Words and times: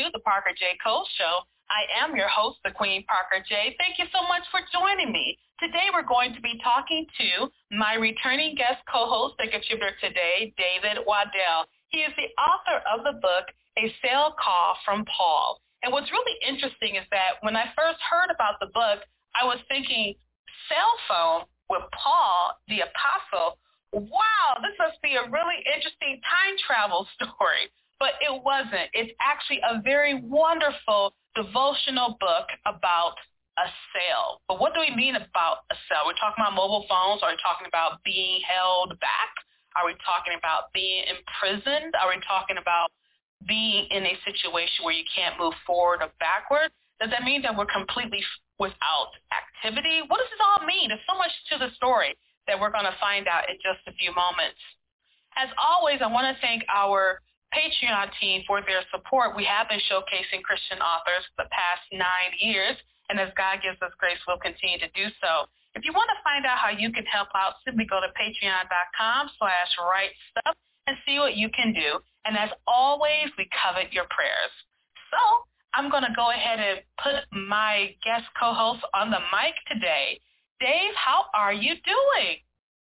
to 0.00 0.08
the 0.16 0.24
Parker 0.24 0.56
J. 0.56 0.80
Cole 0.80 1.04
Show. 1.20 1.44
I 1.68 1.84
am 2.00 2.16
your 2.16 2.32
host, 2.32 2.56
the 2.64 2.72
Queen 2.72 3.04
Parker 3.04 3.44
J. 3.44 3.76
Thank 3.76 4.00
you 4.00 4.08
so 4.08 4.24
much 4.24 4.48
for 4.48 4.64
joining 4.72 5.12
me. 5.12 5.36
Today 5.60 5.92
we're 5.92 6.08
going 6.08 6.32
to 6.32 6.40
be 6.40 6.56
talking 6.64 7.04
to 7.20 7.52
my 7.76 8.00
returning 8.00 8.56
guest 8.56 8.80
co-host 8.88 9.36
and 9.44 9.52
contributor 9.52 9.92
today, 10.00 10.56
David 10.56 11.04
Waddell. 11.04 11.68
He 11.92 12.00
is 12.00 12.16
the 12.16 12.32
author 12.40 12.80
of 12.88 13.04
the 13.04 13.20
book, 13.20 13.52
A 13.76 13.92
Cell 14.00 14.32
Call 14.40 14.80
from 14.88 15.04
Paul. 15.04 15.60
And 15.84 15.92
what's 15.92 16.08
really 16.08 16.36
interesting 16.48 16.96
is 16.96 17.04
that 17.12 17.36
when 17.44 17.52
I 17.52 17.68
first 17.76 18.00
heard 18.00 18.32
about 18.32 18.56
the 18.56 18.72
book, 18.72 19.04
I 19.36 19.44
was 19.44 19.60
thinking, 19.68 20.16
cell 20.72 20.94
phone 21.12 21.44
with 21.68 21.84
Paul, 21.92 22.56
the 22.72 22.88
apostle, 22.88 23.60
wow, 23.92 24.64
this 24.64 24.74
must 24.80 24.96
be 25.04 25.20
a 25.20 25.28
really 25.28 25.60
interesting 25.68 26.24
time 26.24 26.56
travel 26.64 27.04
story. 27.20 27.68
But 28.00 28.16
it 28.24 28.32
wasn't. 28.42 28.88
It's 28.96 29.12
actually 29.20 29.60
a 29.60 29.80
very 29.84 30.16
wonderful 30.16 31.12
devotional 31.36 32.16
book 32.18 32.48
about 32.64 33.14
a 33.60 33.68
sale. 33.92 34.40
But 34.48 34.58
what 34.58 34.72
do 34.72 34.80
we 34.80 34.90
mean 34.96 35.14
about 35.14 35.68
a 35.68 35.76
sale? 35.86 36.08
We're 36.08 36.16
talking 36.16 36.40
about 36.40 36.56
mobile 36.56 36.88
phones. 36.88 37.20
Are 37.22 37.28
we 37.28 37.36
talking 37.44 37.68
about 37.68 38.00
being 38.02 38.40
held 38.40 38.96
back? 39.04 39.32
Are 39.76 39.84
we 39.84 39.94
talking 40.00 40.34
about 40.34 40.72
being 40.72 41.04
imprisoned? 41.06 41.94
Are 41.94 42.08
we 42.08 42.18
talking 42.24 42.56
about 42.56 42.90
being 43.46 43.86
in 43.92 44.02
a 44.08 44.16
situation 44.24 44.82
where 44.82 44.96
you 44.96 45.04
can't 45.12 45.38
move 45.38 45.54
forward 45.68 46.00
or 46.00 46.08
backward? 46.18 46.72
Does 47.00 47.12
that 47.12 47.22
mean 47.22 47.44
that 47.44 47.52
we're 47.52 47.70
completely 47.70 48.24
without 48.58 49.12
activity? 49.32 50.00
What 50.08 50.18
does 50.24 50.32
this 50.32 50.42
all 50.42 50.64
mean? 50.66 50.88
There's 50.88 51.04
so 51.08 51.16
much 51.16 51.32
to 51.52 51.60
the 51.60 51.72
story 51.76 52.16
that 52.48 52.58
we're 52.58 52.72
going 52.72 52.88
to 52.88 52.96
find 53.00 53.28
out 53.28 53.48
in 53.48 53.56
just 53.60 53.84
a 53.86 53.92
few 53.96 54.12
moments. 54.12 54.60
As 55.36 55.48
always, 55.56 56.00
I 56.02 56.08
want 56.08 56.28
to 56.28 56.36
thank 56.42 56.64
our 56.68 57.20
Patreon 57.50 58.10
team 58.20 58.42
for 58.46 58.62
their 58.62 58.82
support. 58.94 59.34
We 59.34 59.44
have 59.44 59.68
been 59.68 59.82
showcasing 59.90 60.42
Christian 60.42 60.78
authors 60.78 61.26
for 61.34 61.44
the 61.44 61.50
past 61.50 61.82
nine 61.90 62.32
years, 62.38 62.76
and 63.10 63.18
as 63.18 63.34
God 63.36 63.58
gives 63.62 63.80
us 63.82 63.90
grace, 63.98 64.18
we'll 64.26 64.38
continue 64.38 64.78
to 64.78 64.90
do 64.94 65.10
so. 65.18 65.50
If 65.74 65.84
you 65.84 65.92
want 65.92 66.10
to 66.10 66.18
find 66.22 66.46
out 66.46 66.58
how 66.58 66.70
you 66.70 66.90
can 66.90 67.06
help 67.06 67.28
out, 67.34 67.62
simply 67.64 67.86
go 67.86 68.00
to 68.00 68.10
patreon.com 68.14 69.30
slash 69.38 69.70
write 69.78 70.14
stuff 70.30 70.54
and 70.86 70.96
see 71.06 71.18
what 71.18 71.36
you 71.36 71.48
can 71.50 71.72
do. 71.72 71.98
And 72.24 72.36
as 72.36 72.50
always, 72.66 73.30
we 73.38 73.48
covet 73.54 73.92
your 73.92 74.06
prayers. 74.10 74.54
So 75.10 75.18
I'm 75.74 75.90
going 75.90 76.02
to 76.02 76.14
go 76.14 76.30
ahead 76.30 76.58
and 76.58 76.80
put 77.02 77.26
my 77.32 77.94
guest 78.04 78.26
co-host 78.38 78.82
on 78.94 79.10
the 79.10 79.22
mic 79.30 79.54
today. 79.70 80.20
Dave, 80.60 80.94
how 80.94 81.26
are 81.34 81.52
you 81.52 81.74
doing? 81.86 82.36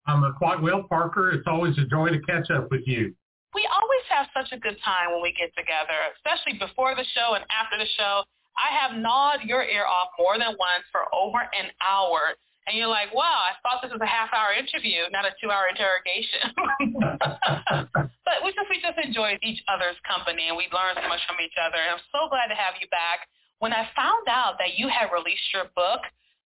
I'm 0.05 0.21
quite 0.37 0.61
well, 0.61 0.83
Parker. 0.83 1.31
It's 1.31 1.47
always 1.47 1.77
a 1.77 1.85
joy 1.85 2.09
to 2.09 2.19
catch 2.21 2.51
up 2.51 2.69
with 2.69 2.83
you. 2.85 3.15
We 3.53 3.69
always 3.69 4.05
have 4.09 4.27
such 4.33 4.51
a 4.51 4.59
good 4.59 4.77
time 4.81 5.13
when 5.13 5.21
we 5.21 5.33
get 5.33 5.53
together, 5.53 5.95
especially 6.17 6.57
before 6.57 6.97
the 6.97 7.05
show 7.13 7.37
and 7.37 7.45
after 7.53 7.77
the 7.77 7.89
show. 7.97 8.25
I 8.53 8.69
have 8.69 8.97
gnawed 8.97 9.41
your 9.45 9.63
ear 9.65 9.85
off 9.85 10.13
more 10.17 10.37
than 10.37 10.53
once 10.57 10.85
for 10.93 11.09
over 11.13 11.41
an 11.41 11.73
hour. 11.81 12.37
And 12.65 12.77
you're 12.77 12.87
like, 12.87 13.13
wow, 13.13 13.43
I 13.43 13.57
thought 13.59 13.81
this 13.81 13.91
was 13.91 13.99
a 13.99 14.07
half 14.07 14.31
hour 14.31 14.53
interview, 14.53 15.09
not 15.11 15.25
a 15.25 15.33
two 15.41 15.51
hour 15.51 15.67
interrogation. 15.67 16.53
but 18.23 18.37
we 18.45 18.55
just 18.55 18.69
we 18.69 18.79
just 18.79 18.97
enjoy 19.01 19.37
each 19.43 19.59
other's 19.67 19.97
company 20.07 20.47
and 20.47 20.55
we 20.55 20.69
learn 20.71 20.95
so 20.95 21.07
much 21.09 21.21
from 21.27 21.41
each 21.43 21.57
other. 21.59 21.75
And 21.75 21.97
I'm 21.97 22.05
so 22.13 22.29
glad 22.29 22.47
to 22.47 22.55
have 22.55 22.79
you 22.79 22.87
back. 22.87 23.27
When 23.59 23.73
I 23.73 23.89
found 23.95 24.27
out 24.29 24.55
that 24.59 24.79
you 24.79 24.87
had 24.87 25.11
released 25.11 25.49
your 25.53 25.67
book, 25.75 26.01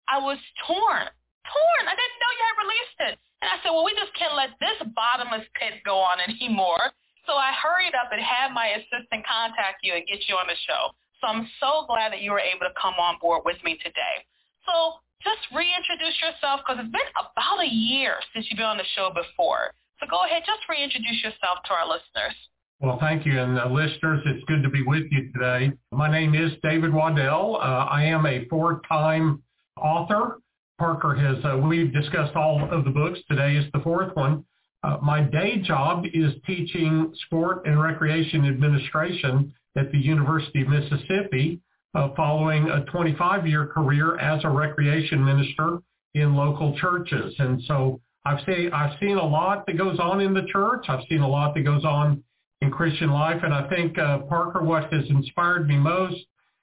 I 0.10 0.18
was 0.18 0.40
torn. 0.66 1.12
Torn. 1.48 1.84
I 1.88 1.96
didn't 1.96 2.20
know 2.20 2.32
you 2.36 2.46
had 2.46 2.58
released 2.62 3.00
it. 3.12 3.16
And 3.42 3.48
I 3.48 3.56
said, 3.64 3.72
well, 3.72 3.88
we 3.88 3.96
just 3.96 4.12
can't 4.18 4.36
let 4.36 4.54
this 4.60 4.78
bottomless 4.92 5.48
pit 5.56 5.80
go 5.88 5.98
on 5.98 6.20
anymore. 6.28 6.92
So 7.26 7.36
I 7.36 7.52
hurried 7.56 7.96
up 7.96 8.12
and 8.12 8.24
had 8.24 8.56
my 8.56 8.80
assistant 8.80 9.24
contact 9.28 9.84
you 9.84 9.96
and 9.96 10.08
get 10.08 10.28
you 10.32 10.36
on 10.40 10.48
the 10.48 10.56
show. 10.64 10.96
So 11.20 11.28
I'm 11.28 11.48
so 11.60 11.84
glad 11.88 12.14
that 12.14 12.22
you 12.22 12.32
were 12.32 12.44
able 12.44 12.64
to 12.64 12.76
come 12.80 12.96
on 12.96 13.20
board 13.20 13.44
with 13.44 13.58
me 13.64 13.76
today. 13.84 14.24
So 14.64 15.02
just 15.24 15.44
reintroduce 15.52 16.16
yourself 16.22 16.62
because 16.64 16.80
it's 16.84 16.94
been 16.94 17.12
about 17.20 17.60
a 17.64 17.68
year 17.68 18.16
since 18.32 18.48
you've 18.48 18.62
been 18.62 18.70
on 18.70 18.78
the 18.78 18.88
show 18.96 19.12
before. 19.12 19.74
So 20.00 20.08
go 20.08 20.24
ahead, 20.24 20.44
just 20.46 20.62
reintroduce 20.70 21.24
yourself 21.24 21.66
to 21.68 21.72
our 21.74 21.88
listeners. 21.88 22.38
Well, 22.80 22.98
thank 23.02 23.26
you. 23.26 23.42
And 23.42 23.58
uh, 23.58 23.68
listeners, 23.68 24.22
it's 24.26 24.44
good 24.46 24.62
to 24.62 24.70
be 24.70 24.84
with 24.84 25.10
you 25.10 25.32
today. 25.34 25.74
My 25.92 26.12
name 26.12 26.36
is 26.36 26.52
David 26.62 26.94
Waddell. 26.94 27.58
Uh, 27.58 27.90
I 27.90 28.04
am 28.04 28.26
a 28.28 28.46
four-time 28.46 29.42
author. 29.82 30.40
Parker 30.78 31.16
has, 31.16 31.44
uh, 31.44 31.58
we've 31.58 31.92
discussed 31.92 32.36
all 32.36 32.68
of 32.72 32.86
the 32.86 32.92
books. 32.92 33.20
Today 33.30 33.56
is 33.56 33.66
the 33.74 33.80
fourth 33.80 34.16
one. 34.16 34.46
Uh, 34.84 34.98
my 35.02 35.22
day 35.22 35.58
job 35.58 36.06
is 36.14 36.34
teaching 36.46 37.12
sport 37.26 37.66
and 37.66 37.82
recreation 37.82 38.46
administration 38.46 39.54
at 39.76 39.92
the 39.92 39.98
University 39.98 40.62
of 40.62 40.68
Mississippi 40.68 41.60
uh, 41.96 42.10
following 42.16 42.70
a 42.70 42.86
25-year 42.94 43.68
career 43.68 44.20
as 44.20 44.44
a 44.44 44.50
recreation 44.50 45.24
minister 45.24 45.80
in 46.14 46.36
local 46.36 46.78
churches. 46.78 47.34
And 47.40 47.62
so 47.68 48.00
I've, 48.26 48.40
say, 48.46 48.70
I've 48.72 49.00
seen 49.00 49.18
a 49.18 49.26
lot 49.26 49.66
that 49.66 49.78
goes 49.78 50.00
on 50.00 50.22
in 50.22 50.34
the 50.34 50.46
church. 50.52 50.86
I've 50.90 51.06
seen 51.10 51.22
a 51.22 51.28
lot 51.28 51.56
that 51.56 51.62
goes 51.62 51.86
on 51.86 52.24
in 52.62 52.72
Christian 52.72 53.12
life. 53.12 53.42
And 53.44 53.54
I 53.54 53.68
think, 53.70 53.98
uh, 53.98 54.20
Parker, 54.20 54.64
what 54.64 54.92
has 54.94 55.06
inspired 55.10 55.68
me 55.68 55.78
most 55.78 56.18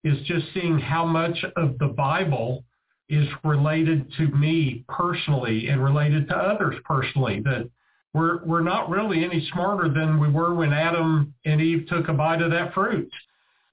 is 0.05 0.19
just 0.27 0.47
seeing 0.53 0.79
how 0.79 1.05
much 1.05 1.39
of 1.57 1.79
the 1.79 1.89
Bible 1.89 2.65
is 3.09 3.29
related 3.45 4.11
to 4.17 4.29
me 4.29 4.85
personally 4.89 5.69
and 5.69 5.83
related 5.83 6.29
to 6.29 6.37
others 6.37 6.77
personally, 6.85 7.41
that 7.41 7.69
we're, 8.13 8.45
we're 8.45 8.63
not 8.63 8.89
really 8.89 9.25
any 9.25 9.49
smarter 9.53 9.89
than 9.89 10.19
we 10.19 10.31
were 10.31 10.55
when 10.55 10.73
Adam 10.73 11.35
and 11.45 11.61
Eve 11.61 11.87
took 11.89 12.09
a 12.09 12.13
bite 12.13 12.41
of 12.43 12.51
that 12.53 12.73
fruit. 12.73 13.11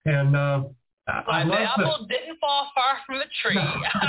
And 0.05 0.35
uh, 0.35 0.63
I 1.07 1.43
love 1.43 1.57
the 1.77 1.83
apple 1.83 2.05
didn't 2.09 2.39
fall 2.39 2.67
far 2.73 2.97
from 3.05 3.19
the 3.19 3.25
tree. 3.41 3.55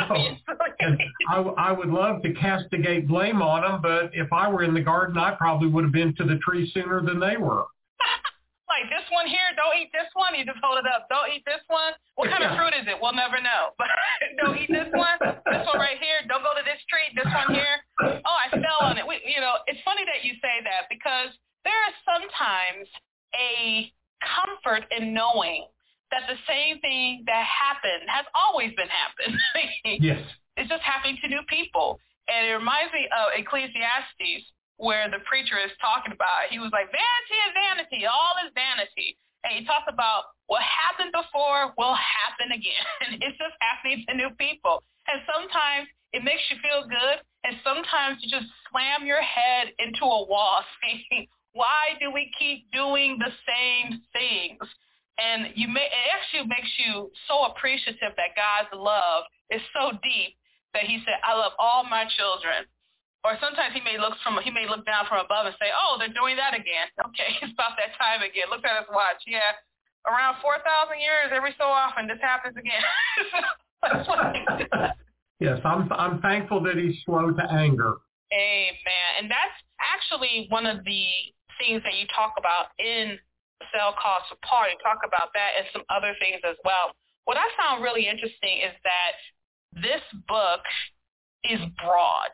No, 0.09 0.17
no. 0.17 1.57
I, 1.59 1.69
I 1.69 1.73
would 1.73 1.89
love 1.89 2.23
to 2.23 2.33
castigate 2.35 3.09
blame 3.09 3.41
on 3.43 3.63
them, 3.63 3.81
but 3.83 4.11
if 4.15 4.33
I 4.33 4.49
were 4.49 4.63
in 4.63 4.75
the 4.75 4.81
garden, 4.81 5.17
I 5.19 5.33
probably 5.33 5.69
would 5.69 5.85
have 5.85 5.93
been 5.93 6.15
to 6.17 6.25
the 6.25 6.39
tree 6.39 6.71
sooner 6.73 7.01
than 7.03 7.21
they 7.21 7.37
were. 7.37 7.65
like 8.73 8.89
this 8.89 9.05
one 9.13 9.29
here, 9.29 9.53
don't 9.53 9.77
eat 9.77 9.93
this 9.93 10.09
one. 10.17 10.33
You 10.33 10.49
just 10.49 10.59
hold 10.65 10.81
it 10.81 10.89
up. 10.89 11.05
Don't 11.13 11.29
eat 11.29 11.45
this 11.45 11.61
one. 11.69 11.93
What 12.17 12.33
kind 12.33 12.41
of 12.41 12.57
fruit 12.57 12.73
is 12.73 12.89
it? 12.89 12.97
We'll 12.97 13.13
never 13.13 13.37
know. 13.37 13.77
But 13.77 13.93
don't 14.41 14.57
eat 14.57 14.73
this 14.73 14.89
one. 14.97 15.21
This 15.21 15.65
one 15.69 15.77
right 15.77 16.01
here. 16.01 16.25
Don't 16.25 16.41
go 16.41 16.57
to 16.57 16.65
this 16.65 16.81
tree. 16.89 17.13
This 17.13 17.29
one 17.29 17.53
here. 17.53 17.77
Oh, 18.25 18.37
I 18.41 18.49
fell 18.49 18.81
on 18.89 18.97
it. 18.97 19.05
We, 19.05 19.21
you 19.29 19.45
know, 19.45 19.61
it's 19.69 19.81
funny 19.85 20.09
that 20.09 20.25
you 20.25 20.41
say 20.41 20.65
that 20.65 20.89
because 20.89 21.37
there 21.69 21.77
is 21.93 21.97
sometimes 22.09 22.89
a 23.37 23.93
comfort 24.25 24.89
in 24.97 25.13
knowing 25.13 25.69
that 26.13 26.29
the 26.29 26.41
same 26.49 26.81
thing 26.81 27.25
that 27.29 27.45
happened 27.45 28.09
has 28.09 28.25
always 28.33 28.73
been 28.77 28.89
happening. 28.89 29.37
yes. 30.01 30.25
It's 30.57 30.69
just 30.69 30.85
happening 30.85 31.17
to 31.25 31.29
new 31.29 31.41
people. 31.49 32.01
And 32.29 32.47
it 32.47 32.55
reminds 32.57 32.93
me 32.93 33.09
of 33.09 33.33
Ecclesiastes 33.37 34.53
where 34.83 35.07
the 35.07 35.23
preacher 35.25 35.57
is 35.63 35.71
talking 35.79 36.11
about, 36.11 36.51
he 36.51 36.59
was 36.59 36.75
like, 36.75 36.91
vanity 36.91 37.39
is 37.47 37.53
vanity, 37.55 38.01
all 38.03 38.35
is 38.43 38.51
vanity. 38.51 39.15
And 39.47 39.59
he 39.59 39.63
talks 39.63 39.82
about 39.93 40.33
what 40.49 40.63
happened 40.65 41.13
before 41.13 41.73
will 41.77 41.97
happen 41.97 42.53
again. 42.53 43.21
It's 43.23 43.39
just 43.39 43.57
happening 43.61 44.05
to 44.09 44.17
new 44.17 44.31
people. 44.41 44.83
And 45.09 45.21
sometimes 45.29 45.89
it 46.13 46.25
makes 46.25 46.43
you 46.51 46.57
feel 46.65 46.89
good. 46.89 47.21
And 47.45 47.57
sometimes 47.65 48.23
you 48.23 48.31
just 48.31 48.49
slam 48.71 49.05
your 49.05 49.21
head 49.21 49.75
into 49.79 50.05
a 50.05 50.25
wall 50.27 50.65
saying, 50.81 51.27
why 51.53 51.99
do 52.01 52.11
we 52.11 52.31
keep 52.39 52.71
doing 52.73 53.19
the 53.19 53.33
same 53.45 54.01
things? 54.13 54.65
And 55.21 55.53
you 55.55 55.69
may, 55.69 55.85
it 55.85 56.09
actually 56.17 56.49
makes 56.49 56.73
you 56.81 57.13
so 57.29 57.45
appreciative 57.53 58.17
that 58.17 58.33
God's 58.33 58.73
love 58.73 59.25
is 59.51 59.61
so 59.77 59.93
deep 60.01 60.41
that 60.73 60.89
he 60.89 61.05
said, 61.05 61.21
I 61.21 61.37
love 61.37 61.53
all 61.61 61.85
my 61.85 62.09
children 62.17 62.65
or 63.23 63.39
sometimes 63.39 63.71
he 63.71 63.83
may 63.87 63.99
look 63.99 64.19
from 64.23 64.39
he 64.43 64.51
may 64.51 64.67
look 64.67 64.83
down 64.83 65.07
from 65.07 65.23
above 65.23 65.47
and 65.47 65.55
say, 65.63 65.71
"Oh, 65.71 65.95
they're 65.99 66.13
doing 66.13 66.35
that 66.37 66.55
again." 66.55 66.91
Okay, 67.13 67.39
it's 67.43 67.55
about 67.55 67.79
that 67.79 67.95
time 67.99 68.23
again. 68.23 68.51
Look 68.51 68.65
at 68.67 68.83
his 68.83 68.91
watch. 68.91 69.23
Yeah, 69.27 69.55
around 70.07 70.37
four 70.43 70.57
thousand 70.65 71.01
years, 71.01 71.31
every 71.33 71.55
so 71.59 71.65
often, 71.65 72.07
this 72.07 72.21
happens 72.21 72.57
again. 72.57 72.83
yes, 75.41 75.61
I'm 75.65 75.91
I'm 75.93 76.21
thankful 76.21 76.63
that 76.65 76.77
he's 76.77 76.97
slow 77.05 77.31
to 77.31 77.45
anger. 77.53 77.97
Amen. 78.33 79.09
And 79.21 79.31
that's 79.31 79.59
actually 79.79 80.47
one 80.49 80.67
of 80.67 80.85
the 80.85 81.05
things 81.61 81.83
that 81.85 81.95
you 81.95 82.07
talk 82.15 82.35
about 82.39 82.73
in 82.79 83.19
Cell 83.71 83.95
Calls 84.01 84.25
for. 84.29 84.67
You 84.67 84.79
talk 84.83 85.05
about 85.05 85.31
that 85.35 85.51
and 85.59 85.67
some 85.73 85.83
other 85.91 86.17
things 86.19 86.41
as 86.49 86.57
well. 86.65 86.97
What 87.25 87.37
I 87.37 87.47
found 87.61 87.83
really 87.85 88.09
interesting 88.09 88.65
is 88.65 88.75
that 88.83 89.15
this 89.77 90.03
book 90.27 90.65
is 91.45 91.61
broad 91.79 92.33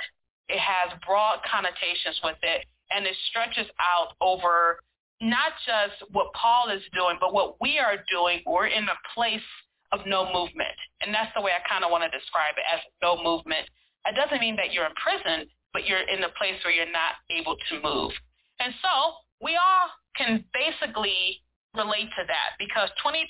it 0.48 0.58
has 0.58 0.96
broad 1.06 1.40
connotations 1.44 2.20
with 2.24 2.40
it, 2.42 2.64
and 2.90 3.06
it 3.06 3.14
stretches 3.28 3.68
out 3.78 4.16
over 4.20 4.80
not 5.20 5.52
just 5.66 6.10
what 6.12 6.32
Paul 6.34 6.70
is 6.70 6.82
doing, 6.94 7.16
but 7.20 7.34
what 7.34 7.60
we 7.60 7.78
are 7.78 7.98
doing. 8.10 8.40
We're 8.46 8.68
in 8.68 8.84
a 8.84 8.98
place 9.14 9.44
of 9.92 10.00
no 10.06 10.30
movement. 10.32 10.76
And 11.02 11.14
that's 11.14 11.32
the 11.34 11.42
way 11.42 11.52
I 11.52 11.62
kind 11.68 11.84
of 11.84 11.90
want 11.90 12.04
to 12.04 12.12
describe 12.12 12.54
it 12.56 12.66
as 12.70 12.80
no 13.02 13.16
movement. 13.22 13.66
It 14.06 14.14
doesn't 14.14 14.40
mean 14.40 14.56
that 14.56 14.72
you're 14.72 14.86
in 14.86 14.94
prison, 14.94 15.48
but 15.72 15.86
you're 15.86 16.06
in 16.06 16.22
a 16.22 16.32
place 16.38 16.56
where 16.62 16.72
you're 16.72 16.92
not 16.92 17.18
able 17.30 17.56
to 17.56 17.74
move. 17.82 18.12
And 18.60 18.72
so 18.82 19.20
we 19.42 19.56
all 19.56 19.90
can 20.16 20.44
basically 20.54 21.42
relate 21.74 22.10
to 22.16 22.24
that 22.26 22.56
because 22.58 22.88
2020, 23.02 23.26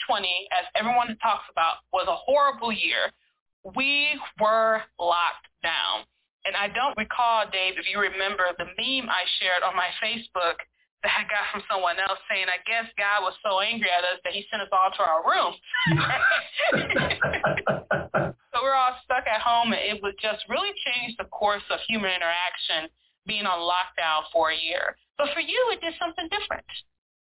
as 0.57 0.65
everyone 0.77 1.17
talks 1.21 1.45
about, 1.51 1.85
was 1.93 2.07
a 2.09 2.17
horrible 2.17 2.73
year. 2.73 3.13
We 3.77 4.09
were 4.41 4.83
locked 4.99 5.49
down. 5.63 6.05
And 6.45 6.57
I 6.57 6.69
don't 6.73 6.97
recall, 6.97 7.45
Dave, 7.51 7.77
if 7.77 7.85
you 7.91 8.01
remember 8.01 8.45
the 8.57 8.65
meme 8.65 9.11
I 9.11 9.27
shared 9.41 9.61
on 9.67 9.77
my 9.77 9.91
Facebook 10.01 10.57
that 11.09 11.17
I 11.17 11.25
got 11.25 11.49
from 11.49 11.65
someone 11.65 11.97
else 11.97 12.21
saying, 12.29 12.53
I 12.53 12.61
guess 12.69 12.85
God 13.01 13.25
was 13.25 13.33
so 13.41 13.65
angry 13.65 13.89
at 13.89 14.05
us 14.05 14.21
that 14.25 14.35
he 14.37 14.45
sent 14.53 14.61
us 14.61 14.69
all 14.69 14.93
to 14.93 15.01
our 15.01 15.25
room. 15.25 15.57
so 18.53 18.61
we're 18.61 18.77
all 18.77 18.93
stuck 19.05 19.25
at 19.25 19.41
home 19.41 19.73
and 19.73 19.81
it 19.81 20.03
would 20.03 20.17
just 20.21 20.45
really 20.49 20.73
change 20.85 21.17
the 21.17 21.25
course 21.33 21.65
of 21.71 21.81
human 21.89 22.11
interaction 22.13 22.93
being 23.27 23.47
on 23.47 23.59
lockdown 23.65 24.29
for 24.33 24.51
a 24.53 24.57
year. 24.57 24.97
But 25.17 25.33
for 25.33 25.41
you, 25.41 25.59
it 25.73 25.81
did 25.81 25.95
something 25.99 26.29
different. 26.29 26.67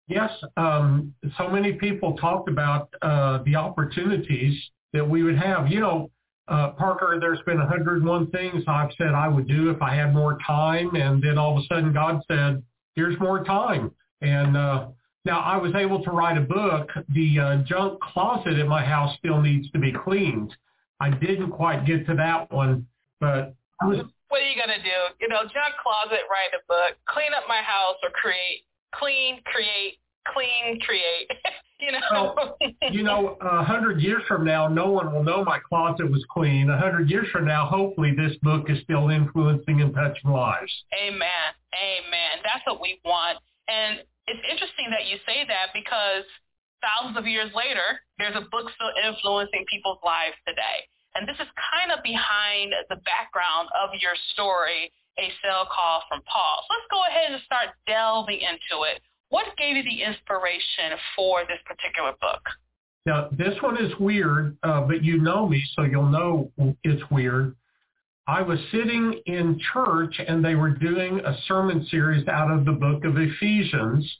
Yes, 0.06 0.30
um, 0.56 1.14
so 1.38 1.48
many 1.48 1.74
people 1.74 2.16
talked 2.16 2.48
about 2.48 2.88
uh, 3.02 3.42
the 3.44 3.56
opportunities 3.56 4.60
that 4.92 5.08
we 5.08 5.22
would 5.22 5.38
have. 5.38 5.68
You 5.68 5.80
know, 5.80 6.10
uh, 6.48 6.70
Parker, 6.70 7.18
there's 7.20 7.40
been 7.46 7.58
101 7.58 8.30
things 8.30 8.64
I've 8.66 8.90
said 8.98 9.08
I 9.08 9.28
would 9.28 9.46
do 9.46 9.70
if 9.70 9.80
I 9.80 9.94
had 9.94 10.12
more 10.12 10.38
time, 10.46 10.96
and 10.96 11.22
then 11.22 11.38
all 11.38 11.56
of 11.56 11.64
a 11.64 11.66
sudden 11.66 11.92
God 11.92 12.20
said, 12.28 12.62
"Here's 12.94 13.18
more 13.20 13.44
time." 13.44 13.92
And 14.20 14.56
uh, 14.56 14.88
now 15.24 15.40
I 15.40 15.56
was 15.56 15.74
able 15.74 16.02
to 16.04 16.10
write 16.10 16.38
a 16.38 16.42
book. 16.42 16.88
The 17.10 17.38
uh, 17.38 17.56
junk 17.64 18.00
closet 18.00 18.58
in 18.58 18.68
my 18.68 18.84
house 18.84 19.16
still 19.18 19.40
needs 19.40 19.70
to 19.72 19.78
be 19.78 19.92
cleaned. 19.92 20.54
I 21.00 21.10
didn't 21.10 21.50
quite 21.50 21.84
get 21.84 22.06
to 22.06 22.14
that 22.14 22.50
one, 22.52 22.86
but 23.20 23.54
I 23.80 23.86
was. 23.86 23.98
What 24.28 24.40
are 24.40 24.48
you 24.48 24.58
gonna 24.58 24.82
do? 24.82 25.14
You 25.20 25.28
know, 25.28 25.42
junk 25.42 25.74
closet, 25.82 26.24
write 26.30 26.54
a 26.56 26.64
book, 26.66 26.96
clean 27.06 27.34
up 27.36 27.44
my 27.48 27.60
house, 27.60 27.96
or 28.02 28.10
create 28.10 28.64
clean, 28.94 29.40
create, 29.44 29.98
clean, 30.32 30.80
create. 30.80 31.30
you 31.80 31.92
know. 31.92 32.34
Well, 32.36 32.56
you 32.90 33.02
know, 33.02 33.36
a 33.40 33.64
hundred 33.64 34.00
years 34.00 34.22
from 34.28 34.44
now, 34.44 34.68
no 34.68 34.90
one 34.90 35.12
will 35.12 35.24
know 35.24 35.44
my 35.44 35.58
closet 35.58 36.10
was 36.10 36.24
clean. 36.30 36.70
A 36.70 36.78
hundred 36.78 37.10
years 37.10 37.28
from 37.32 37.46
now, 37.46 37.66
hopefully, 37.66 38.14
this 38.16 38.36
book 38.42 38.70
is 38.70 38.82
still 38.82 39.10
influencing 39.10 39.80
and 39.80 39.94
touching 39.94 40.30
lives. 40.30 40.72
Amen. 41.04 41.52
Amen. 41.72 42.44
That's 42.44 42.64
what 42.66 42.80
we 42.80 43.00
want. 43.04 43.38
And 43.68 44.04
it's 44.26 44.44
interesting 44.44 44.92
that 44.92 45.08
you 45.08 45.18
say 45.24 45.44
that 45.48 45.72
because 45.72 46.24
thousands 46.84 47.16
of 47.16 47.26
years 47.26 47.50
later, 47.54 48.00
there's 48.18 48.36
a 48.36 48.46
book 48.50 48.68
still 48.74 48.92
influencing 48.98 49.64
people's 49.70 50.02
lives 50.04 50.36
today. 50.46 50.86
And 51.14 51.28
this 51.28 51.36
is 51.36 51.48
kind 51.56 51.92
of 51.92 52.02
behind 52.02 52.72
the 52.88 52.96
background 53.04 53.68
of 53.76 53.92
your 54.00 54.16
story 54.32 54.92
a 55.18 55.28
cell 55.44 55.68
call 55.68 56.02
from 56.08 56.22
Paul. 56.24 56.64
So 56.64 56.72
let's 56.72 56.88
go 56.90 57.04
ahead 57.04 57.32
and 57.32 57.42
start 57.44 57.76
delving 57.86 58.40
into 58.40 58.84
it. 58.88 59.02
What 59.28 59.44
gave 59.56 59.76
you 59.76 59.82
the 59.82 60.02
inspiration 60.02 60.96
for 61.16 61.44
this 61.44 61.60
particular 61.66 62.12
book? 62.20 62.40
Now, 63.04 63.28
this 63.32 63.54
one 63.60 63.82
is 63.82 63.92
weird, 63.98 64.56
uh, 64.62 64.82
but 64.82 65.02
you 65.02 65.18
know 65.20 65.48
me, 65.48 65.62
so 65.74 65.82
you'll 65.82 66.06
know 66.06 66.50
it's 66.84 67.02
weird. 67.10 67.56
I 68.26 68.42
was 68.42 68.58
sitting 68.70 69.20
in 69.26 69.60
church 69.72 70.14
and 70.26 70.44
they 70.44 70.54
were 70.54 70.70
doing 70.70 71.20
a 71.20 71.36
sermon 71.46 71.86
series 71.90 72.26
out 72.28 72.50
of 72.50 72.64
the 72.64 72.72
book 72.72 73.04
of 73.04 73.16
Ephesians. 73.16 74.10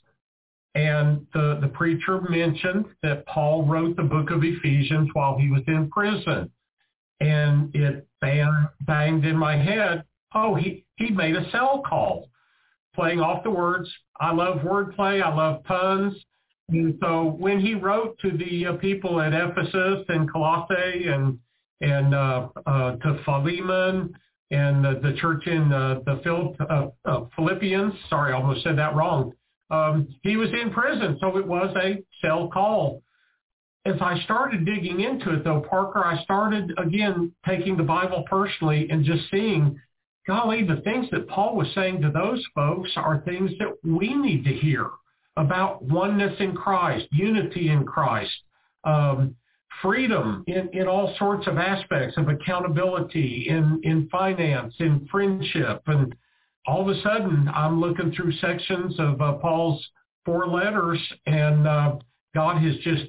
And 0.75 1.25
the, 1.33 1.59
the 1.61 1.67
preacher 1.67 2.19
mentioned 2.21 2.85
that 3.03 3.25
Paul 3.27 3.65
wrote 3.65 3.95
the 3.95 4.03
book 4.03 4.31
of 4.31 4.43
Ephesians 4.43 5.09
while 5.13 5.37
he 5.37 5.49
was 5.49 5.61
in 5.67 5.89
prison. 5.89 6.51
And 7.19 7.73
it 7.75 8.07
bang, 8.19 8.67
banged 8.81 9.25
in 9.25 9.37
my 9.37 9.55
head 9.55 10.03
oh, 10.35 10.55
he, 10.55 10.85
he 10.95 11.09
made 11.11 11.35
a 11.35 11.49
cell 11.51 11.83
call 11.87 12.29
playing 12.95 13.19
off 13.19 13.43
the 13.43 13.49
words. 13.49 13.89
I 14.19 14.31
love 14.33 14.59
wordplay. 14.59 15.21
I 15.21 15.33
love 15.33 15.63
puns. 15.63 16.13
And 16.69 16.97
so 17.01 17.35
when 17.37 17.59
he 17.59 17.75
wrote 17.75 18.17
to 18.19 18.31
the 18.31 18.67
uh, 18.67 18.73
people 18.73 19.19
at 19.19 19.33
Ephesus 19.33 20.05
and 20.07 20.31
Colossae 20.31 21.07
and 21.07 21.39
and 21.81 22.13
uh, 22.13 22.47
uh, 22.65 22.95
to 22.97 23.19
Philemon 23.25 24.13
and 24.51 24.85
the, 24.85 25.15
church 25.19 25.47
in 25.47 25.71
uh, 25.73 25.99
the 26.05 26.21
Phil, 26.23 26.55
Philippians, 27.35 27.93
sorry, 28.09 28.33
I 28.33 28.35
almost 28.35 28.63
said 28.63 28.77
that 28.77 28.95
wrong. 28.95 29.33
Um, 29.71 30.07
he 30.21 30.37
was 30.37 30.49
in 30.49 30.71
prison, 30.71 31.17
so 31.19 31.37
it 31.37 31.47
was 31.47 31.75
a 31.75 32.03
cell 32.21 32.49
call. 32.49 33.01
As 33.85 33.95
I 33.99 34.19
started 34.23 34.65
digging 34.65 35.01
into 35.01 35.33
it, 35.33 35.43
though, 35.43 35.65
Parker, 35.67 36.05
I 36.05 36.21
started 36.23 36.71
again 36.77 37.31
taking 37.45 37.75
the 37.75 37.83
Bible 37.83 38.23
personally 38.29 38.87
and 38.89 39.03
just 39.03 39.23
seeing 39.31 39.79
golly, 40.27 40.63
the 40.63 40.81
things 40.81 41.07
that 41.11 41.27
Paul 41.27 41.55
was 41.55 41.67
saying 41.75 42.01
to 42.01 42.11
those 42.11 42.43
folks 42.55 42.91
are 42.95 43.21
things 43.21 43.51
that 43.59 43.75
we 43.83 44.13
need 44.13 44.45
to 44.45 44.53
hear 44.53 44.89
about 45.35 45.81
oneness 45.81 46.35
in 46.39 46.55
Christ, 46.55 47.07
unity 47.11 47.69
in 47.69 47.85
Christ, 47.85 48.31
um, 48.83 49.35
freedom 49.83 50.43
in, 50.47 50.69
in 50.73 50.87
all 50.87 51.13
sorts 51.19 51.45
of 51.45 51.59
aspects 51.59 52.17
of 52.17 52.27
accountability 52.29 53.45
in, 53.47 53.79
in 53.83 54.09
finance, 54.09 54.73
in 54.79 55.07
friendship. 55.11 55.83
And 55.85 56.15
all 56.65 56.81
of 56.81 56.87
a 56.87 56.99
sudden, 57.01 57.47
I'm 57.53 57.79
looking 57.79 58.11
through 58.13 58.31
sections 58.37 58.95
of 58.97 59.21
uh, 59.21 59.33
Paul's 59.33 59.85
four 60.25 60.47
letters, 60.47 60.99
and 61.27 61.67
uh, 61.67 61.97
God 62.33 62.63
has 62.63 62.77
just 62.77 63.03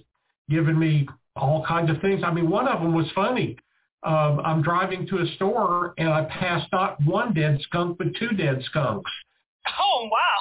given 0.51 0.79
me 0.79 1.09
all 1.37 1.65
kinds 1.65 1.91
of 1.91 2.01
things. 2.03 2.23
I 2.23 2.31
mean, 2.31 2.51
one 2.51 2.69
of 2.69 2.83
them 2.83 2.93
was 2.93 3.07
funny 3.15 3.57
um, 4.05 4.41
I'm 4.45 4.63
driving 4.63 5.07
to 5.09 5.19
a 5.19 5.27
store 5.37 5.95
and 5.97 6.09
I 6.09 6.25
passed 6.25 6.69
not 6.73 7.03
one 7.05 7.33
dead 7.33 7.59
skunk 7.63 7.99
but 7.99 8.09
two 8.19 8.37
dead 8.37 8.63
skunks. 8.65 9.11
Oh 9.81 10.09
wow! 10.13 10.39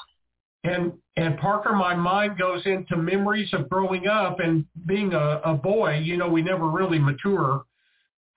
And 0.64 0.94
and 1.16 1.38
Parker, 1.38 1.74
my 1.74 1.94
mind 1.94 2.38
goes 2.38 2.66
into 2.66 2.98
memories 2.98 3.54
of 3.54 3.70
growing 3.70 4.08
up 4.08 4.40
and 4.40 4.66
being 4.86 5.14
a, 5.14 5.42
a 5.46 5.54
boy. 5.54 6.00
You 6.00 6.18
know, 6.18 6.28
we 6.28 6.42
never 6.42 6.68
really 6.70 6.98
mature. 6.98 7.64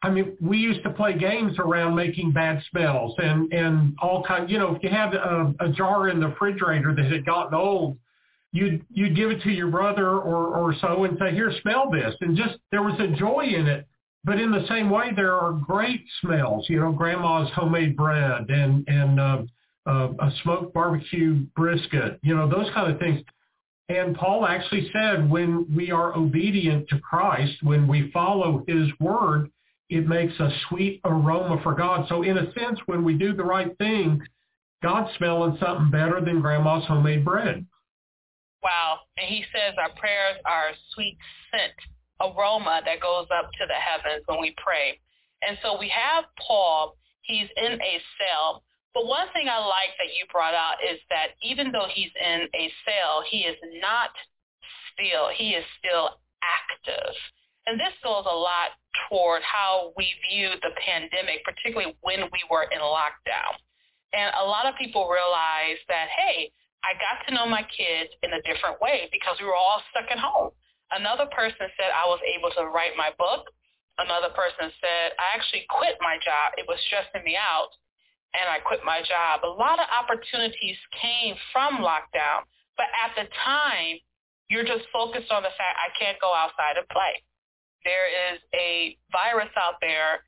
I 0.02 0.10
mean, 0.10 0.36
we 0.40 0.58
used 0.58 0.82
to 0.82 0.90
play 0.90 1.16
games 1.16 1.58
around 1.58 1.94
making 1.94 2.32
bad 2.32 2.62
smells 2.70 3.14
and 3.18 3.52
and 3.52 3.96
all 4.00 4.22
kind. 4.24 4.50
You 4.50 4.58
know, 4.58 4.74
if 4.74 4.82
you 4.82 4.90
had 4.90 5.14
a, 5.14 5.54
a 5.60 5.68
jar 5.70 6.08
in 6.08 6.20
the 6.20 6.28
refrigerator 6.28 6.94
that 6.94 7.10
had 7.10 7.24
gotten 7.24 7.54
old, 7.54 7.96
you'd 8.52 8.84
you'd 8.90 9.16
give 9.16 9.30
it 9.30 9.42
to 9.42 9.50
your 9.50 9.68
brother 9.68 10.10
or 10.10 10.48
or 10.48 10.74
so 10.80 11.04
and 11.04 11.16
say, 11.18 11.32
"Here, 11.32 11.52
smell 11.62 11.90
this," 11.90 12.14
and 12.20 12.36
just 12.36 12.58
there 12.70 12.82
was 12.82 12.98
a 13.00 13.08
joy 13.16 13.44
in 13.46 13.66
it 13.66 13.86
but 14.26 14.40
in 14.40 14.50
the 14.50 14.66
same 14.68 14.90
way, 14.90 15.12
there 15.14 15.34
are 15.34 15.52
great 15.52 16.04
smells. 16.20 16.66
You 16.68 16.80
know, 16.80 16.90
grandma's 16.90 17.48
homemade 17.54 17.96
bread 17.96 18.50
and 18.50 18.84
and 18.88 19.20
uh, 19.20 19.42
uh, 19.86 20.08
a 20.18 20.30
smoked 20.42 20.74
barbecue 20.74 21.46
brisket. 21.54 22.18
You 22.22 22.34
know, 22.34 22.48
those 22.48 22.68
kind 22.74 22.92
of 22.92 22.98
things. 22.98 23.22
And 23.88 24.16
Paul 24.16 24.46
actually 24.46 24.90
said, 24.92 25.30
when 25.30 25.66
we 25.74 25.92
are 25.92 26.16
obedient 26.16 26.88
to 26.88 26.98
Christ, 26.98 27.54
when 27.62 27.86
we 27.86 28.10
follow 28.10 28.64
His 28.66 28.88
word, 28.98 29.50
it 29.88 30.08
makes 30.08 30.32
a 30.40 30.50
sweet 30.68 31.00
aroma 31.04 31.60
for 31.62 31.74
God. 31.74 32.06
So 32.08 32.22
in 32.22 32.36
a 32.38 32.52
sense, 32.52 32.80
when 32.86 33.04
we 33.04 33.14
do 33.14 33.34
the 33.34 33.44
right 33.44 33.76
thing, 33.78 34.20
God's 34.82 35.16
smelling 35.16 35.56
something 35.60 35.90
better 35.90 36.20
than 36.20 36.40
grandma's 36.40 36.84
homemade 36.86 37.24
bread. 37.24 37.64
Wow. 38.62 38.98
And 39.16 39.28
he 39.28 39.44
says 39.52 39.74
our 39.78 39.94
prayers 39.96 40.36
are 40.44 40.70
a 40.70 40.74
sweet 40.92 41.16
scent 41.50 41.72
aroma 42.20 42.80
that 42.84 43.00
goes 43.00 43.26
up 43.36 43.50
to 43.52 43.66
the 43.68 43.74
heavens 43.74 44.24
when 44.26 44.40
we 44.40 44.54
pray. 44.56 44.98
And 45.42 45.56
so 45.62 45.78
we 45.78 45.88
have 45.88 46.24
Paul, 46.46 46.96
he's 47.22 47.48
in 47.56 47.72
a 47.72 48.00
cell. 48.18 48.62
But 48.96 49.12
one 49.12 49.28
thing 49.36 49.44
I 49.44 49.60
like 49.60 49.92
that 50.00 50.16
you 50.16 50.24
brought 50.32 50.56
out 50.56 50.80
is 50.80 50.96
that 51.12 51.36
even 51.44 51.68
though 51.68 51.84
he's 51.84 52.08
in 52.16 52.48
a 52.56 52.72
cell, 52.88 53.20
he 53.28 53.44
is 53.44 53.60
not 53.76 54.08
still. 54.88 55.28
He 55.36 55.52
is 55.52 55.68
still 55.76 56.16
active. 56.40 57.12
And 57.68 57.76
this 57.76 57.92
goes 58.00 58.24
a 58.24 58.32
lot 58.32 58.72
toward 59.04 59.44
how 59.44 59.92
we 60.00 60.08
view 60.24 60.48
the 60.64 60.72
pandemic, 60.80 61.44
particularly 61.44 61.92
when 62.00 62.24
we 62.32 62.40
were 62.48 62.72
in 62.72 62.80
lockdown. 62.80 63.60
And 64.16 64.32
a 64.40 64.48
lot 64.48 64.64
of 64.64 64.72
people 64.80 65.12
realize 65.12 65.76
that, 65.92 66.08
hey, 66.16 66.48
I 66.80 66.96
got 66.96 67.20
to 67.28 67.36
know 67.36 67.44
my 67.44 67.68
kids 67.68 68.08
in 68.24 68.32
a 68.32 68.40
different 68.48 68.80
way 68.80 69.12
because 69.12 69.36
we 69.36 69.44
were 69.44 69.60
all 69.60 69.84
stuck 69.92 70.08
at 70.08 70.16
home. 70.16 70.56
Another 70.88 71.28
person 71.36 71.68
said 71.76 71.92
I 71.92 72.08
was 72.08 72.24
able 72.24 72.48
to 72.56 72.72
write 72.72 72.96
my 72.96 73.12
book. 73.20 73.44
Another 74.00 74.32
person 74.32 74.72
said 74.80 75.12
I 75.20 75.36
actually 75.36 75.68
quit 75.68 76.00
my 76.00 76.16
job. 76.24 76.56
It 76.56 76.64
was 76.64 76.80
stressing 76.88 77.20
me 77.20 77.36
out 77.36 77.76
and 78.34 78.46
I 78.48 78.58
quit 78.64 78.80
my 78.84 79.00
job. 79.02 79.44
A 79.44 79.50
lot 79.50 79.78
of 79.78 79.86
opportunities 79.90 80.76
came 80.96 81.34
from 81.52 81.84
lockdown, 81.84 82.46
but 82.76 82.86
at 83.04 83.14
the 83.14 83.28
time, 83.44 83.98
you're 84.48 84.66
just 84.66 84.86
focused 84.92 85.30
on 85.30 85.42
the 85.42 85.54
fact 85.58 85.74
I 85.78 85.90
can't 85.98 86.18
go 86.20 86.30
outside 86.34 86.78
and 86.78 86.86
play. 86.88 87.22
There 87.82 88.06
is 88.32 88.38
a 88.54 88.98
virus 89.10 89.50
out 89.58 89.78
there 89.80 90.22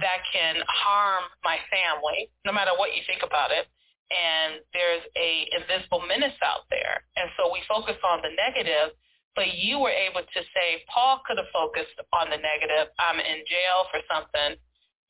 that 0.00 0.24
can 0.32 0.56
harm 0.68 1.24
my 1.44 1.60
family, 1.68 2.32
no 2.44 2.52
matter 2.52 2.72
what 2.76 2.96
you 2.96 3.02
think 3.06 3.20
about 3.20 3.52
it. 3.52 3.68
And 4.12 4.60
there's 4.72 5.04
a 5.16 5.48
invisible 5.56 6.04
menace 6.04 6.36
out 6.44 6.68
there. 6.68 7.04
And 7.16 7.28
so 7.36 7.52
we 7.52 7.60
focus 7.68 7.96
on 8.04 8.20
the 8.20 8.32
negative 8.32 8.96
but 9.34 9.56
you 9.56 9.78
were 9.78 9.92
able 9.92 10.20
to 10.20 10.40
say 10.52 10.84
Paul 10.92 11.22
could 11.24 11.38
have 11.38 11.48
focused 11.52 11.96
on 12.12 12.28
the 12.28 12.36
negative. 12.36 12.92
I'm 13.00 13.16
in 13.16 13.40
jail 13.48 13.88
for 13.88 14.00
something. 14.04 14.60